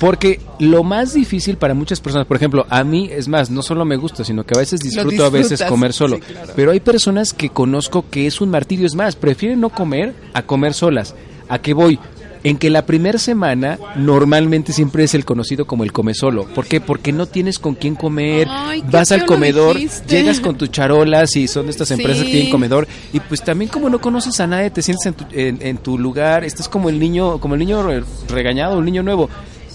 porque 0.00 0.40
lo 0.58 0.82
más 0.82 1.14
difícil 1.14 1.56
para 1.58 1.74
muchas 1.74 2.00
personas, 2.00 2.26
por 2.26 2.36
ejemplo, 2.36 2.66
a 2.68 2.82
mí 2.82 3.08
es 3.12 3.28
más, 3.28 3.50
no 3.50 3.62
solo 3.62 3.84
me 3.84 3.96
gusta, 3.96 4.24
sino 4.24 4.44
que 4.44 4.54
a 4.54 4.58
veces 4.58 4.80
disfruto 4.80 5.24
a 5.24 5.30
veces 5.30 5.62
comer 5.62 5.92
solo. 5.92 6.16
sí, 6.16 6.22
claro. 6.22 6.52
Pero 6.56 6.72
hay 6.72 6.80
personas 6.80 7.32
que 7.32 7.50
conozco 7.50 8.04
que 8.10 8.26
es 8.26 8.40
un 8.40 8.50
martirio, 8.50 8.84
es 8.84 8.96
más, 8.96 9.14
prefieren 9.14 9.60
no 9.60 9.68
comer 9.70 10.14
a 10.32 10.42
comer 10.42 10.74
solas. 10.74 11.14
¿A 11.48 11.60
qué 11.60 11.72
voy? 11.72 12.00
En 12.44 12.58
que 12.58 12.70
la 12.70 12.84
primera 12.86 13.18
semana 13.18 13.78
normalmente 13.94 14.72
siempre 14.72 15.04
es 15.04 15.14
el 15.14 15.24
conocido 15.24 15.64
como 15.64 15.84
el 15.84 15.92
come 15.92 16.12
solo. 16.12 16.44
¿Por 16.46 16.66
qué? 16.66 16.80
Porque 16.80 17.12
no 17.12 17.26
tienes 17.26 17.60
con 17.60 17.76
quién 17.76 17.94
comer, 17.94 18.48
Ay, 18.50 18.82
vas 18.90 19.12
al 19.12 19.26
comedor, 19.26 19.76
llegas 20.08 20.40
con 20.40 20.58
tus 20.58 20.70
charolas 20.72 21.36
y 21.36 21.46
son 21.46 21.66
de 21.66 21.70
estas 21.70 21.90
empresas 21.92 22.18
Sí. 22.18 22.24
que 22.26 22.32
tienen 22.32 22.50
comedor 22.50 22.88
y 23.12 23.20
pues 23.20 23.42
también 23.44 23.70
como 23.70 23.88
no 23.88 24.00
conoces 24.00 24.40
a 24.40 24.46
nadie 24.48 24.70
te 24.70 24.82
sientes 24.82 25.06
en 25.06 25.14
tu, 25.14 25.24
en, 25.32 25.58
en 25.62 25.78
tu 25.78 25.96
lugar 25.98 26.42
estás 26.44 26.68
como 26.68 26.88
el 26.88 26.98
niño 26.98 27.38
como 27.38 27.54
el 27.54 27.60
niño 27.60 27.82
re- 27.82 28.02
regañado 28.28 28.78
el 28.78 28.84
niño 28.84 29.02
nuevo 29.04 29.28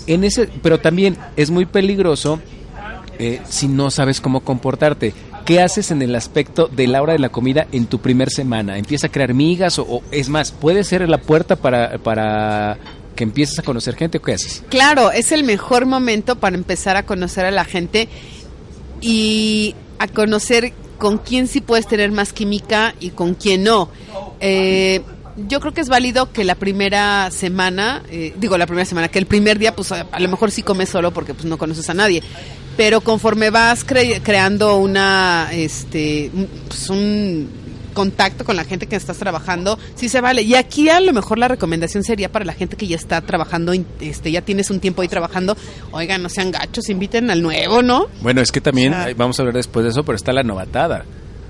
en 0.05 0.23
ese 0.25 0.49
pero 0.61 0.79
también 0.79 1.17
es 1.37 1.49
muy 1.49 1.65
peligroso 1.65 2.39
eh, 3.19 3.41
si 3.47 3.67
no 3.67 3.89
sabes 3.91 4.19
cómo 4.21 4.41
comportarte 4.41 5.13
¿Qué 5.47 5.61
haces 5.61 5.91
en 5.91 6.01
el 6.01 6.13
aspecto 6.13 6.67
de 6.67 6.87
la 6.87 7.01
hora 7.01 7.13
de 7.13 7.19
la 7.19 7.29
comida 7.29 7.67
en 7.71 7.85
tu 7.85 7.99
primer 7.99 8.29
semana? 8.29 8.77
¿Empieza 8.77 9.07
a 9.07 9.09
crear 9.09 9.33
migas 9.33 9.79
o, 9.79 10.01
es 10.11 10.27
más, 10.27 10.51
puede 10.51 10.83
ser 10.83 11.07
la 11.07 11.19
puerta 11.19 11.55
para, 11.55 11.99
para 11.99 12.77
que 13.15 13.23
empieces 13.23 13.57
a 13.57 13.63
conocer 13.63 13.95
gente 13.95 14.17
o 14.17 14.21
qué 14.21 14.33
haces? 14.33 14.61
Claro, 14.67 15.09
es 15.09 15.31
el 15.31 15.45
mejor 15.45 15.85
momento 15.85 16.35
para 16.35 16.57
empezar 16.57 16.97
a 16.97 17.05
conocer 17.05 17.45
a 17.45 17.51
la 17.51 17.63
gente 17.63 18.09
y 18.99 19.73
a 19.99 20.09
conocer 20.09 20.73
con 20.97 21.17
quién 21.17 21.47
sí 21.47 21.61
puedes 21.61 21.87
tener 21.87 22.11
más 22.11 22.33
química 22.33 22.93
y 22.99 23.11
con 23.11 23.33
quién 23.33 23.63
no. 23.63 23.89
Eh, 24.41 25.01
yo 25.47 25.61
creo 25.61 25.73
que 25.73 25.79
es 25.79 25.87
válido 25.87 26.33
que 26.33 26.43
la 26.43 26.55
primera 26.55 27.31
semana, 27.31 28.03
eh, 28.09 28.33
digo 28.35 28.57
la 28.57 28.65
primera 28.65 28.83
semana, 28.83 29.07
que 29.07 29.19
el 29.19 29.27
primer 29.27 29.59
día 29.59 29.73
pues 29.73 29.93
a, 29.93 30.07
a 30.11 30.19
lo 30.19 30.27
mejor 30.27 30.51
sí 30.51 30.61
comes 30.61 30.89
solo 30.89 31.11
porque 31.11 31.33
pues 31.33 31.45
no 31.45 31.57
conoces 31.57 31.89
a 31.89 31.93
nadie, 31.93 32.21
pero 32.77 33.01
conforme 33.01 33.49
vas 33.49 33.85
cre- 33.85 34.21
creando 34.23 34.77
una, 34.77 35.49
este, 35.51 36.31
un- 36.33 36.47
pues, 36.67 36.89
un 36.89 37.49
contacto 37.93 38.45
con 38.45 38.55
la 38.55 38.63
gente 38.63 38.85
que 38.85 38.95
estás 38.95 39.17
trabajando, 39.17 39.79
sí 39.95 40.07
se 40.07 40.21
vale. 40.21 40.43
Y 40.43 40.53
aquí 40.53 40.87
a 40.87 40.99
lo 40.99 41.11
mejor 41.13 41.39
la 41.39 41.47
recomendación 41.47 42.03
sería 42.03 42.31
para 42.31 42.45
la 42.45 42.53
gente 42.53 42.77
que 42.77 42.85
ya 42.85 42.95
está 42.95 43.19
trabajando, 43.21 43.73
este, 43.99 44.31
ya 44.31 44.41
tienes 44.41 44.69
un 44.69 44.79
tiempo 44.79 45.01
ahí 45.01 45.07
trabajando, 45.07 45.57
oigan, 45.91 46.21
no 46.21 46.29
sean 46.29 46.51
gachos, 46.51 46.89
inviten 46.89 47.31
al 47.31 47.41
nuevo, 47.41 47.81
¿no? 47.81 48.05
Bueno, 48.21 48.41
es 48.41 48.51
que 48.51 48.61
también, 48.61 48.93
O 48.93 48.95
sea- 48.97 49.05
ay, 49.05 49.13
vamos 49.15 49.39
a 49.39 49.41
hablar 49.41 49.55
después 49.55 49.83
de 49.83 49.89
eso, 49.89 50.03
pero 50.03 50.15
está 50.15 50.31
la 50.31 50.43
novatada. 50.43 51.05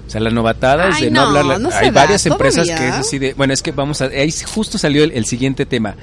O 0.07 0.09
sea, 0.09 0.21
la 0.21 0.29
novatada 0.29 0.87
es 0.87 1.01
de 1.01 1.11
no, 1.11 1.25
no, 1.59 1.69
Hay 1.79 1.87
da 1.87 1.91
varias 2.03 2.25
empresas 2.27 2.65
que 2.79 2.87
es 2.87 2.93
así 2.93 3.19
de. 3.19 3.33
Bueno, 3.33 3.51
es 3.53 3.61
que 3.61 3.73
vamos 3.73 4.01
a. 4.01 4.05
Ahí 4.05 4.31
justo 4.31 4.77
salió 4.77 5.03
el, 5.03 5.11
el 5.11 5.25
siguiente 5.25 5.65
tema. 5.65 5.95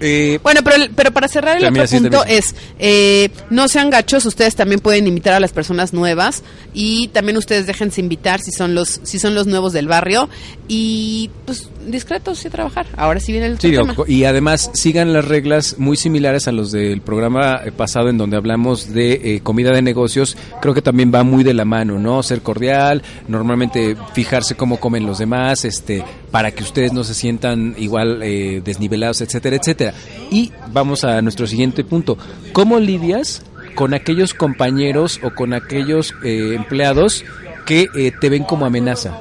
Eh, 0.00 0.38
Bueno, 0.42 0.60
pero, 0.64 0.76
pero 0.96 1.10
para 1.12 1.28
cerrar 1.28 1.58
el 1.58 1.64
otro 1.66 1.84
punto 1.86 2.24
es, 2.24 2.54
eh, 2.78 3.28
no 3.50 3.68
sean 3.68 3.90
gachos, 3.90 4.24
ustedes 4.26 4.56
también 4.56 4.80
pueden 4.80 5.06
invitar 5.06 5.34
a 5.34 5.40
las 5.40 5.52
personas 5.52 5.92
nuevas 5.92 6.42
y 6.72 7.08
también 7.08 7.36
ustedes 7.36 7.66
déjense 7.66 8.00
invitar 8.00 8.40
si 8.40 8.50
son 8.50 8.74
los 8.74 9.00
si 9.02 9.18
son 9.18 9.34
los 9.34 9.46
nuevos 9.46 9.72
del 9.72 9.88
barrio 9.88 10.28
y 10.68 11.30
pues 11.44 11.68
discretos 11.86 12.44
y 12.44 12.50
trabajar. 12.50 12.86
Ahora 12.96 13.20
sí 13.20 13.32
viene 13.32 13.48
el 13.48 13.58
Sí, 13.60 13.72
tema. 13.72 13.94
y 14.06 14.24
además 14.24 14.70
sigan 14.74 15.12
las 15.12 15.24
reglas 15.26 15.76
muy 15.78 15.96
similares 15.96 16.46
a 16.48 16.52
los 16.52 16.72
del 16.72 17.00
programa 17.00 17.60
eh, 17.64 17.72
pasado 17.72 18.08
en 18.08 18.18
donde 18.18 18.36
hablamos 18.36 18.92
de 18.92 19.12
eh, 19.36 19.40
comida 19.42 19.72
de 19.72 19.82
negocios. 19.82 20.36
Creo 20.62 20.74
que 20.74 20.82
también 20.82 21.12
va 21.14 21.24
muy 21.24 21.44
de 21.44 21.54
la 21.54 21.64
mano, 21.64 21.98
¿no? 21.98 22.22
Ser 22.22 22.42
cordial, 22.42 23.02
normalmente 23.28 23.96
fijarse 24.14 24.54
cómo 24.54 24.78
comen 24.78 25.06
los 25.06 25.18
demás, 25.18 25.64
este, 25.64 26.04
para 26.30 26.52
que 26.52 26.62
ustedes 26.62 26.92
no 26.92 27.04
se 27.04 27.14
sientan 27.14 27.74
igual 27.78 28.22
eh, 28.22 28.62
desnivelados, 28.64 29.20
etcétera, 29.20 29.56
etcétera. 29.56 29.94
Y 30.30 30.52
vamos 30.72 31.04
a 31.04 31.20
nuestro 31.22 31.46
siguiente 31.46 31.84
punto. 31.84 32.16
¿Cómo 32.52 32.78
lidias 32.78 33.42
con 33.74 33.94
aquellos 33.94 34.34
compañeros 34.34 35.20
o 35.22 35.30
con 35.30 35.54
aquellos 35.54 36.14
eh, 36.24 36.54
empleados 36.54 37.24
que 37.66 37.88
eh, 37.94 38.12
te 38.20 38.28
ven 38.28 38.44
como 38.44 38.66
amenaza? 38.66 39.20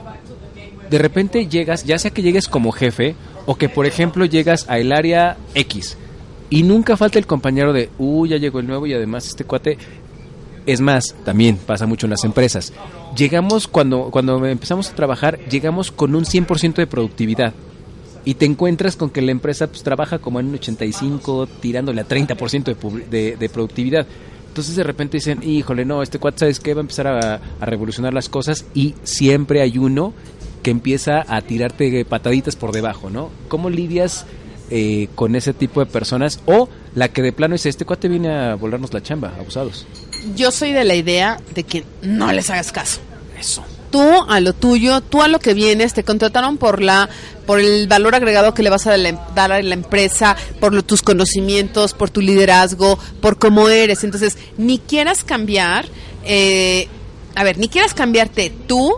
de 0.89 0.98
repente 0.98 1.48
llegas, 1.48 1.86
ya 1.86 2.00
sea 2.00 2.12
que 2.12 2.22
llegues 2.22 2.48
como 2.48 2.72
jefe 2.72 3.16
o 3.46 3.56
que 3.56 3.70
por 3.70 3.86
ejemplo 3.86 4.25
llegas 4.25 4.66
a 4.70 4.80
el 4.80 4.92
área 4.92 5.38
X 5.54 5.98
y 6.50 6.63
nunca 6.63 6.98
falta 6.98 7.20
el 7.20 7.28
compañero 7.28 7.74
de, 7.74 7.89
uy, 8.00 8.30
ya 8.30 8.38
llegó 8.38 8.60
el 8.60 8.68
nuevo 8.68 8.88
y 8.88 8.94
además 8.94 9.28
este 9.28 9.44
cuate 9.44 9.78
es 10.66 10.82
más, 10.82 11.16
también 11.24 11.58
pasa 11.58 11.86
mucho 11.86 12.06
en 12.06 12.12
las 12.12 12.24
empresas. 12.24 12.74
Llegamos 13.16 13.68
cuando 13.68 14.10
cuando 14.12 14.46
empezamos 14.46 14.89
a 14.89 14.96
trabajar, 14.96 15.39
llegamos 15.50 15.92
con 15.92 16.16
un 16.16 16.25
100% 16.25 16.75
de 16.75 16.88
productividad. 16.88 17.54
Y 18.25 18.36
te 18.36 18.46
encuentras 18.46 18.96
con 18.96 19.10
que 19.10 19.22
la 19.22 19.32
empresa 19.32 19.68
pues, 19.68 19.82
trabaja 19.84 20.20
como 20.20 20.39
en 20.39 20.48
un 20.48 20.56
85, 20.56 21.48
tirándole 21.62 22.01
a 22.01 22.08
30% 22.08 22.63
de, 22.63 23.06
de, 23.06 23.38
de 23.38 23.50
productividad. 23.50 24.06
entonces 24.48 24.75
de 24.75 24.84
repente 24.84 25.18
dicen, 25.18 25.42
híjole, 25.42 25.86
no, 25.86 26.04
este 26.04 26.20
cuate, 26.20 26.39
¿sabes 26.39 26.60
qué? 26.60 26.74
Va 26.74 26.82
a 26.82 26.82
empezar 26.82 27.08
a, 27.08 27.42
a 27.60 27.66
revolucionar 27.66 28.13
las 28.13 28.30
cosas 28.30 28.66
y 28.74 28.94
siempre 29.04 29.62
hay 29.62 29.78
uno 29.78 30.13
que 30.62 30.72
empieza 30.72 31.24
a 31.28 31.42
tirarte 31.42 32.04
pataditas 32.06 32.56
por 32.56 32.72
debajo, 32.72 33.10
¿no? 33.10 33.30
¿Cómo 33.48 33.70
lidias 33.70 34.25
eh, 34.70 35.08
con 35.16 35.36
ese 35.36 35.54
tipo 35.54 35.80
de 35.80 35.86
personas? 35.86 36.42
O 36.46 36.70
la 36.96 37.10
que 37.10 37.22
de 37.22 37.32
plano 37.32 37.54
dice, 37.54 37.70
este 37.70 37.86
cuate 37.86 38.08
viene 38.08 38.30
a 38.32 38.56
volarnos 38.56 38.94
la 38.94 39.01
chamba, 39.01 39.34
abusados. 39.39 39.88
Yo 40.35 40.51
soy 40.51 40.71
de 40.73 40.83
la 40.83 40.95
idea 40.95 41.39
de 41.53 41.63
que 41.63 41.83
no 42.01 42.31
les 42.31 42.49
hagas 42.49 42.71
caso. 42.71 42.99
Eso. 43.39 43.63
Tú 43.91 44.01
a 44.27 44.39
lo 44.39 44.53
tuyo, 44.53 45.01
tú 45.01 45.23
a 45.23 45.27
lo 45.27 45.39
que 45.39 45.53
vienes, 45.55 45.93
te 45.93 46.03
contrataron 46.03 46.57
por 46.57 46.81
la 46.81 47.09
por 47.47 47.59
el 47.59 47.88
valor 47.88 48.13
agregado 48.13 48.53
que 48.53 48.61
le 48.61 48.69
vas 48.69 48.85
a 48.85 48.95
dar 49.33 49.51
a 49.51 49.61
la 49.63 49.73
empresa, 49.73 50.35
por 50.59 50.71
lo- 50.75 50.83
tus 50.83 51.01
conocimientos, 51.01 51.95
por 51.95 52.11
tu 52.11 52.21
liderazgo, 52.21 52.99
por 53.21 53.39
cómo 53.39 53.69
eres. 53.69 54.03
Entonces, 54.03 54.38
ni 54.57 54.77
quieras 54.77 55.23
cambiar, 55.23 55.88
eh, 56.25 56.88
a 57.33 57.43
ver, 57.43 57.57
ni 57.57 57.67
quieras 57.67 57.95
cambiarte 57.95 58.51
tú 58.67 58.97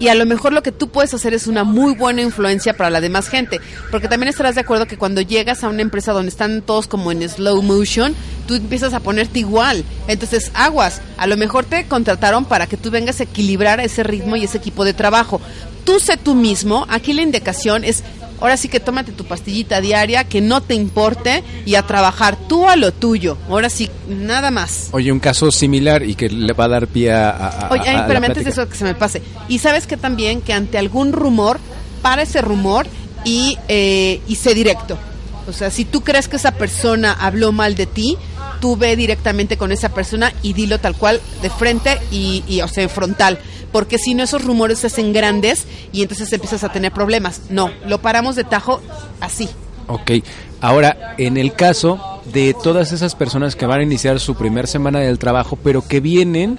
y 0.00 0.08
a 0.08 0.14
lo 0.14 0.24
mejor 0.26 0.52
lo 0.54 0.62
que 0.62 0.72
tú 0.72 0.88
puedes 0.88 1.12
hacer 1.12 1.34
es 1.34 1.46
una 1.46 1.62
muy 1.62 1.94
buena 1.94 2.22
influencia 2.22 2.74
para 2.74 2.88
la 2.88 3.02
demás 3.02 3.28
gente, 3.28 3.60
porque 3.90 4.08
también 4.08 4.30
estarás 4.30 4.54
de 4.54 4.62
acuerdo 4.62 4.86
que 4.86 4.96
cuando 4.96 5.20
llegas 5.20 5.62
a 5.62 5.68
una 5.68 5.82
empresa 5.82 6.12
donde 6.12 6.30
están 6.30 6.62
todos 6.62 6.88
como 6.88 7.12
en 7.12 7.28
slow 7.28 7.60
motion, 7.62 8.16
tú 8.48 8.54
empiezas 8.54 8.94
a 8.94 9.00
ponerte 9.00 9.38
igual. 9.38 9.84
Entonces, 10.08 10.50
aguas, 10.54 11.02
a 11.18 11.26
lo 11.26 11.36
mejor 11.36 11.66
te 11.66 11.84
contrataron 11.84 12.46
para 12.46 12.66
que 12.66 12.78
tú 12.78 12.90
vengas 12.90 13.20
a 13.20 13.24
equilibrar 13.24 13.78
ese 13.78 14.02
ritmo 14.02 14.36
y 14.36 14.44
ese 14.44 14.56
equipo 14.56 14.84
de 14.84 14.94
trabajo. 14.94 15.38
Tú 15.84 16.00
sé 16.00 16.16
tú 16.16 16.34
mismo, 16.34 16.86
aquí 16.88 17.12
la 17.12 17.22
indicación 17.22 17.84
es 17.84 18.02
Ahora 18.40 18.56
sí 18.56 18.68
que 18.68 18.80
tómate 18.80 19.12
tu 19.12 19.24
pastillita 19.24 19.80
diaria, 19.80 20.24
que 20.24 20.40
no 20.40 20.62
te 20.62 20.74
importe 20.74 21.44
y 21.66 21.74
a 21.74 21.82
trabajar 21.82 22.36
tú 22.48 22.68
a 22.68 22.76
lo 22.76 22.92
tuyo. 22.92 23.36
Ahora 23.48 23.68
sí, 23.68 23.90
nada 24.08 24.50
más. 24.50 24.88
Oye, 24.92 25.12
un 25.12 25.20
caso 25.20 25.50
similar 25.50 26.02
y 26.02 26.14
que 26.14 26.28
le 26.28 26.52
va 26.52 26.64
a 26.64 26.68
dar 26.68 26.86
pie 26.86 27.12
a... 27.12 27.68
Oye, 27.70 27.88
a 27.88 28.00
espérame, 28.00 28.24
antes 28.24 28.44
de 28.44 28.50
eso 28.50 28.68
que 28.68 28.76
se 28.76 28.84
me 28.84 28.94
pase. 28.94 29.22
Y 29.48 29.58
sabes 29.58 29.86
que 29.86 29.96
también 29.96 30.40
que 30.40 30.52
ante 30.52 30.78
algún 30.78 31.12
rumor, 31.12 31.60
para 32.02 32.22
ese 32.22 32.40
rumor 32.40 32.86
y, 33.24 33.58
eh, 33.68 34.20
y 34.26 34.36
sé 34.36 34.54
directo. 34.54 34.98
O 35.46 35.52
sea, 35.52 35.70
si 35.70 35.84
tú 35.84 36.02
crees 36.02 36.28
que 36.28 36.36
esa 36.36 36.52
persona 36.52 37.12
habló 37.12 37.52
mal 37.52 37.74
de 37.74 37.86
ti, 37.86 38.16
tú 38.60 38.76
ve 38.76 38.94
directamente 38.96 39.56
con 39.56 39.72
esa 39.72 39.88
persona 39.88 40.32
y 40.42 40.52
dilo 40.52 40.78
tal 40.78 40.94
cual 40.94 41.20
de 41.42 41.50
frente 41.50 41.98
y, 42.10 42.44
y 42.46 42.60
o 42.60 42.68
sea, 42.68 42.88
frontal. 42.88 43.38
Porque 43.72 43.98
si 43.98 44.14
no, 44.14 44.22
esos 44.22 44.44
rumores 44.44 44.80
se 44.80 44.88
hacen 44.88 45.12
grandes 45.12 45.66
y 45.92 46.02
entonces 46.02 46.32
empiezas 46.32 46.64
a 46.64 46.72
tener 46.72 46.92
problemas. 46.92 47.42
No, 47.50 47.70
lo 47.86 48.00
paramos 48.00 48.36
de 48.36 48.44
tajo 48.44 48.80
así. 49.20 49.48
Ok, 49.86 50.12
ahora, 50.60 51.14
en 51.18 51.36
el 51.36 51.52
caso 51.52 52.20
de 52.32 52.54
todas 52.54 52.92
esas 52.92 53.14
personas 53.14 53.56
que 53.56 53.66
van 53.66 53.80
a 53.80 53.82
iniciar 53.82 54.20
su 54.20 54.34
primer 54.34 54.66
semana 54.66 55.00
del 55.00 55.18
trabajo, 55.18 55.58
pero 55.62 55.86
que 55.86 56.00
vienen 56.00 56.58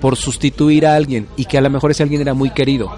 por 0.00 0.16
sustituir 0.16 0.86
a 0.86 0.94
alguien 0.94 1.28
y 1.36 1.44
que 1.44 1.58
a 1.58 1.60
lo 1.60 1.70
mejor 1.70 1.90
ese 1.90 2.02
alguien 2.02 2.22
era 2.22 2.34
muy 2.34 2.50
querido. 2.50 2.90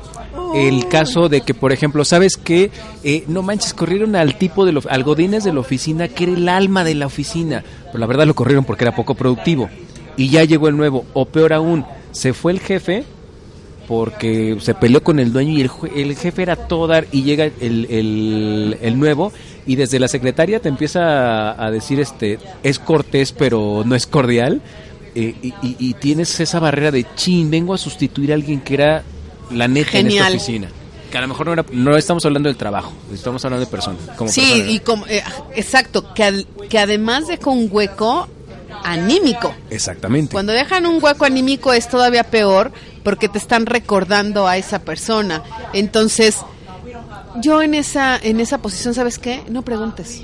El 0.55 0.87
caso 0.89 1.29
de 1.29 1.41
que, 1.41 1.55
por 1.55 1.73
ejemplo, 1.73 2.05
¿sabes 2.05 2.37
qué? 2.37 2.71
Eh, 3.03 3.25
no 3.27 3.43
manches, 3.43 3.73
corrieron 3.73 4.15
al 4.17 4.37
tipo 4.37 4.67
de 4.67 4.73
los 4.73 4.87
al 4.87 5.03
Godínez 5.03 5.45
de 5.45 5.53
la 5.53 5.61
oficina, 5.61 6.09
que 6.09 6.25
era 6.25 6.33
el 6.35 6.49
alma 6.49 6.85
de 6.85 6.95
la 6.95 7.07
oficina. 7.07 7.65
Pero 7.87 7.99
la 7.99 8.07
verdad 8.07 8.27
lo 8.27 8.35
corrieron 8.35 8.65
porque 8.65 8.85
era 8.85 8.95
poco 8.95 9.15
productivo. 9.15 9.71
Y 10.17 10.29
ya 10.29 10.45
llegó 10.45 10.69
el 10.69 10.77
nuevo. 10.77 11.07
O 11.15 11.25
peor 11.25 11.55
aún, 11.55 11.87
se 12.13 12.35
fue 12.35 12.53
el 12.53 12.61
jefe 12.61 13.05
porque 13.97 14.57
se 14.61 14.73
peleó 14.73 15.03
con 15.03 15.19
el 15.19 15.35
dueño 15.35 15.53
y 15.53 15.61
el, 16.01 16.17
jefe 16.17 16.41
era 16.43 16.57
todo 16.57 16.87
dar 16.87 17.07
y 17.13 17.25
llega 17.25 17.45
el, 17.61 17.87
el- 17.91 18.79
el 18.81 18.99
nuevo 18.99 19.35
y 19.67 19.77
desde 19.77 19.99
la 20.01 20.09
secretaria 20.09 20.61
te 20.61 20.71
empieza 20.71 21.51
a, 21.51 21.67
a 21.67 21.71
decir 21.71 22.01
este 22.01 22.39
es 22.63 22.79
cortés 22.79 23.33
pero 23.33 23.83
no 23.85 23.95
es 23.95 24.07
cordial 24.07 24.63
eh, 25.15 25.35
y, 25.43 25.49
y- 25.63 25.77
y 25.79 25.95
tienes 25.95 26.41
esa 26.41 26.59
barrera 26.59 26.91
de 26.91 27.05
chin 27.17 27.51
vengo 27.51 27.75
a 27.75 27.79
sustituir 27.79 28.33
a 28.33 28.35
alguien 28.35 28.61
que 28.63 28.75
era 28.75 29.03
la 29.51 29.69
neta 29.69 29.99
en 29.99 30.07
Genial. 30.07 30.33
esta 30.33 30.37
oficina 30.37 30.69
que 31.11 31.19
a 31.19 31.21
lo 31.21 31.29
mejor 31.29 31.47
no, 31.49 31.53
era- 31.53 31.67
no 31.71 31.95
estamos 31.99 32.25
hablando 32.25 32.49
del 32.49 32.57
trabajo 32.57 32.95
estamos 33.13 33.45
hablando 33.45 33.67
de 33.67 33.71
persona 33.71 33.99
como 34.17 34.31
Sí, 34.31 34.41
persona. 34.41 34.71
y 34.71 34.79
como, 34.81 35.07
eh, 35.07 35.23
exacto, 35.55 36.15
que, 36.15 36.25
al- 36.25 36.47
que 36.71 36.79
además 36.79 37.27
deja 37.27 37.51
un 37.51 37.69
hueco 37.71 38.27
anímico. 38.85 39.55
exactamente 39.71 40.33
Cuando 40.33 40.53
dejan 40.53 40.87
un 40.87 41.03
hueco 41.03 41.25
anímico 41.25 41.73
es 41.73 41.89
todavía 41.89 42.25
peor 42.25 42.73
porque 43.03 43.29
te 43.29 43.39
están 43.39 43.67
recordando 43.67 44.47
a 44.47 44.57
esa 44.57 44.81
persona. 44.81 45.43
Entonces, 45.73 46.39
yo 47.41 47.63
en 47.63 47.75
esa 47.75 48.17
en 48.17 48.41
esa 48.41 48.59
posición, 48.59 48.95
¿sabes 48.95 49.19
qué? 49.19 49.43
No 49.49 49.63
preguntes. 49.63 50.23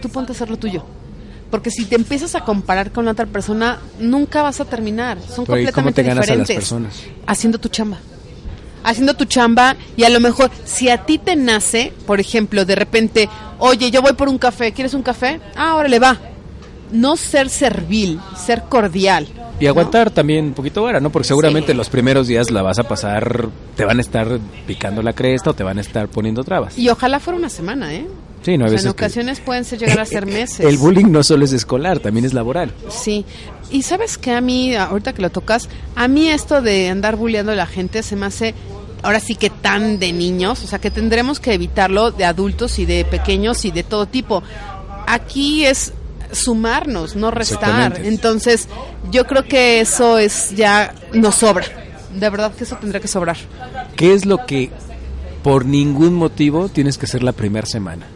Tú 0.00 0.08
ponte 0.08 0.32
a 0.32 0.34
hacer 0.34 0.50
lo 0.50 0.56
tuyo. 0.56 0.84
Porque 1.50 1.70
si 1.70 1.84
te 1.84 1.94
empiezas 1.94 2.34
a 2.34 2.40
comparar 2.40 2.90
con 2.90 3.06
otra 3.06 3.26
persona, 3.26 3.78
nunca 4.00 4.42
vas 4.42 4.60
a 4.60 4.64
terminar. 4.64 5.18
Son 5.20 5.44
Pero, 5.46 5.58
¿y 5.60 5.64
cómo 5.66 5.86
completamente 5.86 6.02
te 6.02 6.08
ganas 6.08 6.24
a 6.24 6.34
las 6.34 6.48
diferentes. 6.48 6.56
personas? 6.56 7.02
Haciendo 7.26 7.58
tu 7.58 7.68
chamba. 7.68 7.98
Haciendo 8.82 9.14
tu 9.14 9.24
chamba 9.24 9.76
y 9.96 10.04
a 10.04 10.08
lo 10.08 10.20
mejor 10.20 10.50
si 10.64 10.88
a 10.90 11.04
ti 11.06 11.18
te 11.18 11.36
nace, 11.36 11.92
por 12.06 12.20
ejemplo, 12.20 12.64
de 12.64 12.74
repente, 12.74 13.28
oye, 13.58 13.90
yo 13.90 14.02
voy 14.02 14.12
por 14.14 14.28
un 14.28 14.38
café, 14.38 14.72
¿quieres 14.72 14.94
un 14.94 15.02
café? 15.02 15.40
Ah, 15.54 15.70
ahora 15.70 15.88
le 15.88 15.98
va. 15.98 16.18
No 16.92 17.16
ser 17.16 17.48
servil, 17.48 18.20
ser 18.36 18.62
cordial. 18.68 19.26
Y 19.58 19.66
aguantar 19.66 20.10
también 20.10 20.46
un 20.46 20.52
poquito 20.54 20.80
ahora, 20.80 21.00
¿no? 21.00 21.10
Porque 21.10 21.26
seguramente 21.28 21.72
los 21.74 21.88
primeros 21.88 22.28
días 22.28 22.50
la 22.50 22.60
vas 22.62 22.78
a 22.78 22.84
pasar, 22.84 23.48
te 23.74 23.84
van 23.86 23.98
a 23.98 24.00
estar 24.02 24.38
picando 24.66 25.02
la 25.02 25.14
cresta 25.14 25.50
o 25.50 25.54
te 25.54 25.64
van 25.64 25.78
a 25.78 25.80
estar 25.80 26.08
poniendo 26.08 26.44
trabas. 26.44 26.76
Y 26.78 26.88
ojalá 26.90 27.20
fuera 27.20 27.38
una 27.38 27.48
semana, 27.48 27.94
¿eh? 27.94 28.06
Sí, 28.42 28.56
no, 28.58 28.64
a 28.64 28.66
O 28.66 28.68
sea, 28.68 28.74
veces 28.76 28.86
en 28.86 28.92
que- 28.92 29.04
ocasiones 29.04 29.40
pueden 29.40 29.64
ser 29.64 29.78
llegar 29.78 29.98
a 30.00 30.04
ser 30.04 30.26
meses. 30.26 30.60
El 30.60 30.76
bullying 30.76 31.10
no 31.10 31.22
solo 31.22 31.44
es 31.44 31.52
escolar, 31.52 31.98
también 32.00 32.26
es 32.26 32.34
laboral. 32.34 32.70
Sí. 32.90 33.24
Y 33.70 33.82
sabes 33.82 34.18
que 34.18 34.32
a 34.32 34.40
mí, 34.42 34.76
ahorita 34.76 35.14
que 35.14 35.22
lo 35.22 35.30
tocas, 35.30 35.68
a 35.96 36.06
mí 36.06 36.28
esto 36.28 36.60
de 36.60 36.90
andar 36.90 37.16
bulleando 37.16 37.52
a 37.52 37.56
la 37.56 37.66
gente 37.66 38.02
se 38.02 38.14
me 38.14 38.26
hace 38.26 38.54
ahora 39.02 39.20
sí 39.20 39.36
que 39.36 39.50
tan 39.50 39.98
de 39.98 40.12
niños, 40.12 40.62
o 40.64 40.66
sea 40.66 40.78
que 40.80 40.90
tendremos 40.90 41.40
que 41.40 41.54
evitarlo 41.54 42.10
de 42.10 42.24
adultos 42.24 42.78
y 42.78 42.84
de 42.86 43.04
pequeños 43.04 43.64
y 43.64 43.70
de 43.70 43.82
todo 43.84 44.06
tipo. 44.06 44.42
Aquí 45.06 45.64
es 45.64 45.92
sumarnos, 46.32 47.16
no 47.16 47.30
restar. 47.30 48.00
Entonces, 48.04 48.68
yo 49.10 49.26
creo 49.26 49.44
que 49.44 49.80
eso 49.80 50.18
es 50.18 50.54
ya 50.54 50.94
nos 51.12 51.36
sobra. 51.36 51.66
De 52.14 52.30
verdad 52.30 52.52
que 52.54 52.64
eso 52.64 52.76
tendrá 52.76 53.00
que 53.00 53.08
sobrar. 53.08 53.36
¿Qué 53.96 54.14
es 54.14 54.24
lo 54.24 54.46
que 54.46 54.70
por 55.42 55.64
ningún 55.64 56.14
motivo 56.14 56.68
tienes 56.68 56.98
que 56.98 57.06
hacer 57.06 57.22
la 57.22 57.32
primera 57.32 57.66
semana? 57.66 58.06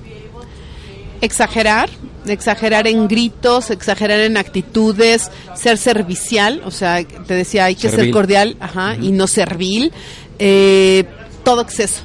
exagerar, 1.20 1.90
exagerar 2.26 2.86
en 2.86 3.08
gritos, 3.08 3.70
exagerar 3.70 4.20
en 4.20 4.36
actitudes, 4.36 5.30
ser 5.54 5.78
servicial, 5.78 6.62
o 6.64 6.70
sea, 6.70 7.04
te 7.04 7.34
decía, 7.34 7.66
hay 7.66 7.74
que 7.74 7.90
ser 7.90 8.10
cordial, 8.10 8.56
ajá, 8.60 8.96
y 8.96 9.12
no 9.12 9.26
servil, 9.26 9.92
eh, 10.38 11.04
todo 11.44 11.62
exceso. 11.62 12.02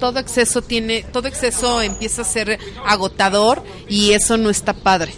Todo 0.00 0.18
exceso 0.18 0.62
tiene, 0.62 1.04
todo 1.12 1.28
exceso 1.28 1.82
empieza 1.82 2.22
a 2.22 2.24
ser 2.24 2.58
agotador 2.86 3.62
y 3.88 4.12
eso 4.12 4.36
no 4.36 4.50
está 4.50 4.72
padre. 4.72 5.12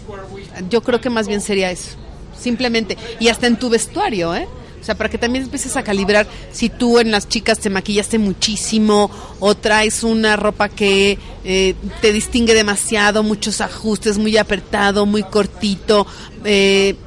Yo 0.69 0.81
creo 0.81 1.01
que 1.01 1.09
más 1.09 1.27
bien 1.27 1.41
sería 1.41 1.71
eso. 1.71 1.91
Simplemente, 2.37 2.97
y 3.19 3.29
hasta 3.29 3.47
en 3.47 3.57
tu 3.57 3.69
vestuario, 3.69 4.35
¿eh? 4.35 4.47
O 4.83 4.85
sea, 4.85 4.95
para 4.95 5.09
que 5.09 5.17
también 5.17 5.45
empieces 5.45 5.77
a 5.77 5.83
calibrar 5.83 6.27
si 6.51 6.67
tú 6.67 6.99
en 6.99 7.09
las 7.09 7.29
chicas 7.29 7.57
te 7.57 7.69
maquillaste 7.69 8.19
muchísimo 8.19 9.09
o 9.39 9.55
traes 9.55 10.03
una 10.03 10.35
ropa 10.35 10.67
que 10.67 11.17
eh, 11.45 11.75
te 12.01 12.11
distingue 12.11 12.53
demasiado, 12.53 13.23
muchos 13.23 13.61
ajustes, 13.61 14.17
muy 14.17 14.35
apretado, 14.35 15.05
muy 15.05 15.23
cortito, 15.23 16.05
eh, 16.43 16.97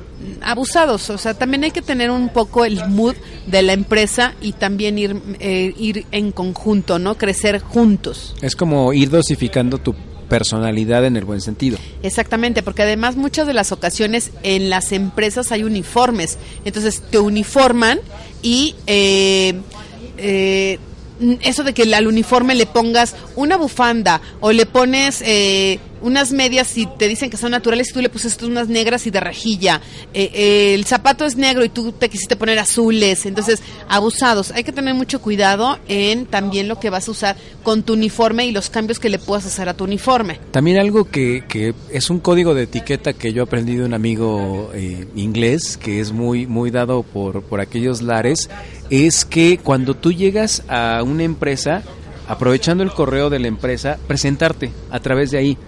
abusados. 0.42 1.10
O 1.10 1.18
sea, 1.18 1.34
también 1.34 1.64
hay 1.64 1.70
que 1.70 1.82
tener 1.82 2.10
un 2.10 2.28
poco 2.28 2.64
el 2.64 2.86
mood 2.88 3.14
de 3.46 3.62
la 3.62 3.72
empresa 3.72 4.34
y 4.40 4.52
también 4.52 4.98
ir, 4.98 5.20
eh, 5.40 5.74
ir 5.78 6.06
en 6.12 6.32
conjunto, 6.32 6.98
¿no? 6.98 7.16
Crecer 7.16 7.60
juntos. 7.60 8.34
Es 8.40 8.56
como 8.56 8.92
ir 8.92 9.10
dosificando 9.10 9.78
tu 9.78 9.94
personalidad 10.28 11.04
en 11.04 11.16
el 11.16 11.24
buen 11.24 11.40
sentido. 11.40 11.78
Exactamente, 12.02 12.62
porque 12.62 12.82
además 12.82 13.16
muchas 13.16 13.46
de 13.46 13.54
las 13.54 13.72
ocasiones 13.72 14.32
en 14.42 14.70
las 14.70 14.92
empresas 14.92 15.52
hay 15.52 15.62
uniformes, 15.62 16.38
entonces 16.64 17.00
te 17.10 17.18
uniforman 17.18 18.00
y 18.42 18.74
eh, 18.86 19.54
eh, 20.18 20.78
eso 21.42 21.64
de 21.64 21.72
que 21.72 21.94
al 21.94 22.06
uniforme 22.06 22.54
le 22.54 22.66
pongas 22.66 23.16
una 23.36 23.56
bufanda 23.56 24.20
o 24.40 24.52
le 24.52 24.66
pones 24.66 25.22
eh, 25.22 25.78
unas 26.00 26.32
medias 26.32 26.76
y 26.76 26.86
te 26.86 27.08
dicen 27.08 27.30
que 27.30 27.36
son 27.36 27.50
naturales 27.50 27.90
y 27.90 27.92
tú 27.92 28.00
le 28.00 28.08
pusiste 28.08 28.46
unas 28.46 28.68
negras 28.68 29.06
y 29.06 29.10
de 29.10 29.20
rejilla, 29.20 29.80
eh, 30.14 30.30
eh, 30.32 30.74
el 30.74 30.84
zapato 30.84 31.24
es 31.24 31.36
negro 31.36 31.64
y 31.64 31.68
tú 31.68 31.92
te 31.92 32.08
quisiste 32.08 32.36
poner 32.36 32.58
azules, 32.58 33.26
entonces 33.26 33.62
abusados, 33.88 34.50
hay 34.52 34.64
que 34.64 34.72
tener 34.72 34.94
mucho 34.94 35.20
cuidado 35.20 35.78
en 35.88 36.26
también 36.26 36.68
lo 36.68 36.78
que 36.78 36.90
vas 36.90 37.08
a 37.08 37.10
usar 37.10 37.36
con 37.62 37.82
tu 37.82 37.94
uniforme 37.94 38.46
y 38.46 38.52
los 38.52 38.70
cambios 38.70 38.98
que 38.98 39.08
le 39.08 39.18
puedas 39.18 39.46
hacer 39.46 39.68
a 39.68 39.74
tu 39.74 39.84
uniforme. 39.84 40.38
También 40.50 40.78
algo 40.78 41.04
que, 41.04 41.44
que 41.48 41.74
es 41.90 42.10
un 42.10 42.20
código 42.20 42.54
de 42.54 42.64
etiqueta 42.64 43.12
que 43.12 43.32
yo 43.32 43.42
aprendí 43.42 43.76
de 43.76 43.84
un 43.84 43.94
amigo 43.94 44.70
eh, 44.74 45.06
inglés, 45.16 45.76
que 45.76 46.00
es 46.00 46.12
muy, 46.12 46.46
muy 46.46 46.70
dado 46.70 47.02
por, 47.02 47.42
por 47.42 47.60
aquellos 47.60 48.02
lares, 48.02 48.48
es 48.90 49.24
que 49.24 49.58
cuando 49.58 49.94
tú 49.94 50.12
llegas 50.12 50.62
a 50.68 51.02
una 51.02 51.24
empresa, 51.24 51.82
aprovechando 52.28 52.82
el 52.82 52.92
correo 52.92 53.30
de 53.30 53.38
la 53.38 53.48
empresa, 53.48 53.98
presentarte 54.06 54.70
a 54.90 55.00
través 55.00 55.30
de 55.30 55.38
ahí. 55.38 55.58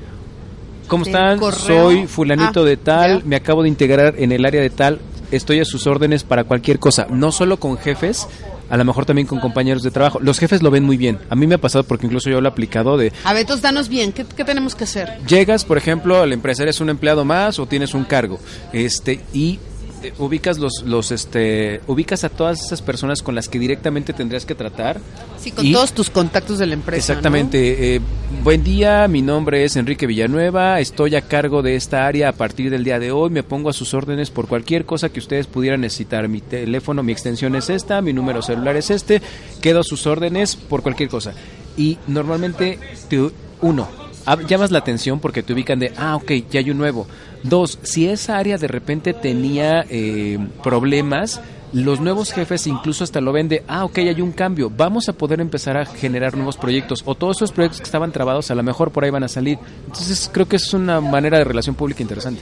¿Cómo 0.88 1.04
del 1.04 1.14
están? 1.14 1.38
correo. 1.38 1.58
Soy 1.60 2.06
fulanito 2.06 2.62
Ah, 2.62 2.64
de 2.64 2.76
tal, 2.76 3.18
ya. 3.20 3.24
me 3.26 3.36
acabo 3.36 3.62
de 3.62 3.68
integrar 3.68 4.14
en 4.18 4.32
el 4.32 4.44
área 4.44 4.60
de 4.60 4.70
tal, 4.70 5.00
estoy 5.30 5.60
a 5.60 5.64
sus 5.64 5.86
órdenes 5.86 6.24
para 6.24 6.44
cualquier 6.44 6.78
cosa, 6.78 7.06
no 7.10 7.30
solo 7.32 7.58
con 7.58 7.76
jefes, 7.78 8.26
a 8.70 8.76
lo 8.76 8.84
mejor 8.84 9.06
también 9.06 9.26
con 9.26 9.40
compañeros 9.40 9.82
de 9.82 9.90
trabajo. 9.90 10.18
Los 10.20 10.38
jefes 10.38 10.62
lo 10.62 10.70
ven 10.70 10.84
muy 10.84 10.96
bien. 10.98 11.18
A 11.30 11.34
mí 11.34 11.46
me 11.46 11.54
ha 11.54 11.58
pasado 11.58 11.84
porque 11.84 12.04
incluso 12.06 12.28
yo 12.28 12.40
lo 12.40 12.48
he 12.48 12.52
aplicado 12.52 12.96
de 12.98 13.12
A 13.24 13.32
ver, 13.32 13.42
entonces 13.42 13.62
danos 13.62 13.88
bien, 13.88 14.12
¿qué, 14.12 14.24
qué 14.24 14.44
tenemos 14.44 14.74
que 14.74 14.84
hacer? 14.84 15.18
llegas, 15.26 15.64
por 15.64 15.78
ejemplo, 15.78 16.20
a 16.20 16.26
la 16.26 16.34
empresa 16.34 16.64
eres 16.64 16.80
un 16.80 16.90
empleado 16.90 17.24
más 17.24 17.58
o 17.58 17.66
tienes 17.66 17.94
un 17.94 18.04
cargo, 18.04 18.38
este 18.72 19.20
y 19.32 19.58
eh, 20.02 20.12
ubicas 20.18 20.58
los 20.58 20.82
los 20.84 21.10
este 21.12 21.80
ubicas 21.86 22.24
a 22.24 22.28
todas 22.28 22.62
esas 22.64 22.82
personas 22.82 23.22
con 23.22 23.34
las 23.34 23.48
que 23.48 23.58
directamente 23.58 24.12
tendrías 24.12 24.44
que 24.46 24.54
tratar. 24.54 25.00
Sí, 25.38 25.50
con 25.50 25.64
Y- 25.66 25.72
todos 25.72 25.92
tus 25.92 26.10
contactos 26.10 26.58
de 26.58 26.66
la 26.66 26.74
empresa. 26.74 27.12
¿no? 27.12 27.18
Exactamente. 27.18 27.96
eh, 27.96 28.00
buen 28.42 28.62
día, 28.64 29.06
mi 29.08 29.22
nombre 29.22 29.64
es 29.64 29.76
Enrique 29.76 30.06
Villanueva, 30.06 30.80
estoy 30.80 31.14
a 31.16 31.22
cargo 31.22 31.62
de 31.62 31.76
esta 31.76 32.06
área 32.06 32.28
a 32.28 32.32
partir 32.32 32.70
del 32.70 32.84
día 32.84 32.98
de 32.98 33.10
hoy, 33.12 33.30
me 33.30 33.42
pongo 33.42 33.70
a 33.70 33.72
sus 33.72 33.94
órdenes 33.94 34.30
por 34.30 34.48
cualquier 34.48 34.84
cosa 34.84 35.08
que 35.08 35.20
ustedes 35.20 35.46
pudieran 35.46 35.80
necesitar. 35.80 36.28
Mi 36.28 36.40
teléfono, 36.40 37.02
mi 37.02 37.12
extensión 37.12 37.54
es 37.56 37.70
esta, 37.70 38.00
mi 38.02 38.12
número 38.12 38.42
celular 38.42 38.76
es 38.76 38.90
este, 38.90 39.22
quedo 39.60 39.80
a 39.80 39.84
sus 39.84 40.06
órdenes 40.06 40.56
por 40.56 40.82
cualquier 40.82 41.08
cosa. 41.08 41.32
Y 41.76 41.98
normalmente, 42.08 42.78
te- 43.08 43.30
uno, 43.60 43.88
llamas 44.46 44.70
la 44.70 44.78
atención 44.80 45.20
porque 45.20 45.42
te 45.42 45.52
ubican 45.52 45.78
de, 45.78 45.92
ah, 45.96 46.16
ok, 46.16 46.30
ya 46.50 46.60
hay 46.60 46.70
un 46.70 46.78
nuevo. 46.78 47.06
Dos, 47.42 47.78
si 47.82 48.08
esa 48.08 48.38
área 48.38 48.58
de 48.58 48.68
repente 48.68 49.14
tenía 49.14 49.84
eh, 49.88 50.38
problemas, 50.62 51.40
los 51.72 52.00
nuevos 52.00 52.32
jefes 52.32 52.66
incluso 52.66 53.04
hasta 53.04 53.20
lo 53.20 53.32
ven 53.32 53.48
de, 53.48 53.62
ah, 53.68 53.84
ok, 53.84 53.98
hay 53.98 54.20
un 54.20 54.32
cambio, 54.32 54.70
vamos 54.74 55.08
a 55.08 55.12
poder 55.12 55.40
empezar 55.40 55.76
a 55.76 55.84
generar 55.84 56.34
nuevos 56.34 56.56
proyectos 56.56 57.02
o 57.04 57.14
todos 57.14 57.36
esos 57.38 57.52
proyectos 57.52 57.80
que 57.80 57.84
estaban 57.84 58.12
trabados 58.12 58.50
a 58.50 58.54
lo 58.54 58.62
mejor 58.62 58.90
por 58.90 59.04
ahí 59.04 59.10
van 59.10 59.24
a 59.24 59.28
salir. 59.28 59.58
Entonces 59.86 60.30
creo 60.32 60.48
que 60.48 60.56
es 60.56 60.72
una 60.72 61.00
manera 61.00 61.38
de 61.38 61.44
relación 61.44 61.74
pública 61.74 62.02
interesante. 62.02 62.40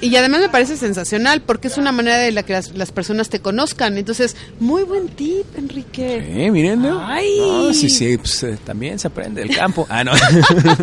Y 0.00 0.14
además 0.16 0.40
me 0.40 0.48
parece 0.48 0.76
sensacional 0.76 1.40
porque 1.40 1.68
es 1.68 1.78
una 1.78 1.90
manera 1.90 2.18
de 2.18 2.30
la 2.30 2.42
que 2.42 2.52
las, 2.52 2.74
las 2.74 2.92
personas 2.92 3.30
te 3.30 3.40
conozcan. 3.40 3.96
Entonces, 3.96 4.36
muy 4.60 4.82
buen 4.82 5.08
tip, 5.08 5.46
Enrique. 5.56 6.50
Miren, 6.52 6.82
¿no? 6.82 7.00
Ay. 7.06 7.38
No, 7.38 7.72
sí, 7.72 7.88
sí, 7.88 8.18
pues, 8.18 8.42
eh, 8.42 8.58
también 8.62 8.98
se 8.98 9.08
aprende 9.08 9.40
el 9.42 9.56
campo. 9.56 9.86
Ah, 9.88 10.04
no. 10.04 10.12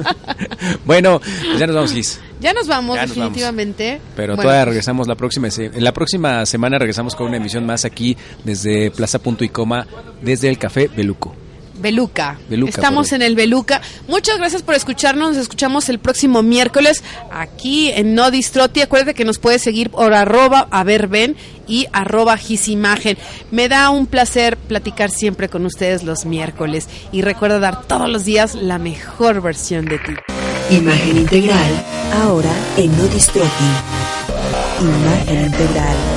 bueno, 0.85 1.19
pues 1.19 1.59
ya 1.59 1.67
nos 1.67 1.75
vamos, 1.75 1.93
Liz. 1.93 2.19
Ya 2.41 2.53
nos 2.53 2.67
vamos, 2.67 2.95
Ya 2.95 3.05
nos 3.05 3.15
vamos. 3.15 3.29
definitivamente. 3.29 4.01
Pero 4.15 4.35
Bueno, 4.35 4.43
todavía 4.43 4.65
regresamos 4.65 5.07
la 5.07 5.15
próxima 5.15 5.47
en 5.55 5.83
la 5.83 5.93
próxima 5.93 6.45
semana 6.45 6.79
regresamos 6.79 7.15
con 7.15 7.27
una 7.27 7.37
emisión 7.37 7.65
más 7.65 7.85
aquí 7.85 8.17
desde 8.43 8.91
Plaza 8.91 9.19
Punto 9.19 9.43
y 9.43 9.49
Coma 9.49 9.87
desde 10.21 10.49
el 10.49 10.57
Café 10.57 10.87
Beluco. 10.87 11.35
Beluca. 11.81 12.37
Beluca, 12.47 12.69
Estamos 12.69 13.11
en 13.11 13.21
el 13.21 13.35
Beluca. 13.35 13.81
Muchas 14.07 14.37
gracias 14.37 14.61
por 14.61 14.75
escucharnos. 14.75 15.29
Nos 15.29 15.37
escuchamos 15.37 15.89
el 15.89 15.99
próximo 15.99 16.43
miércoles 16.43 17.03
aquí 17.31 17.89
en 17.89 18.13
No 18.13 18.29
Distroti. 18.31 18.81
Acuérdate 18.81 19.13
que 19.13 19.25
nos 19.25 19.39
puedes 19.39 19.61
seguir 19.61 19.89
por 19.89 20.13
arroba 20.13 20.67
a 20.69 20.83
ver 20.83 21.07
ven 21.07 21.35
y 21.67 21.87
arroba 21.91 22.37
gisimagen. 22.37 23.17
Me 23.49 23.67
da 23.67 23.89
un 23.89 24.05
placer 24.05 24.57
platicar 24.57 25.09
siempre 25.09 25.49
con 25.49 25.65
ustedes 25.65 26.03
los 26.03 26.25
miércoles. 26.25 26.87
Y 27.11 27.23
recuerda 27.23 27.59
dar 27.59 27.83
todos 27.83 28.09
los 28.09 28.25
días 28.25 28.55
la 28.55 28.77
mejor 28.77 29.41
versión 29.41 29.85
de 29.85 29.97
ti. 29.97 30.13
Imagen 30.71 31.17
integral, 31.17 31.85
ahora 32.23 32.49
en 32.77 32.95
No. 32.97 33.03
Imagen 34.79 35.45
integral. 35.45 36.10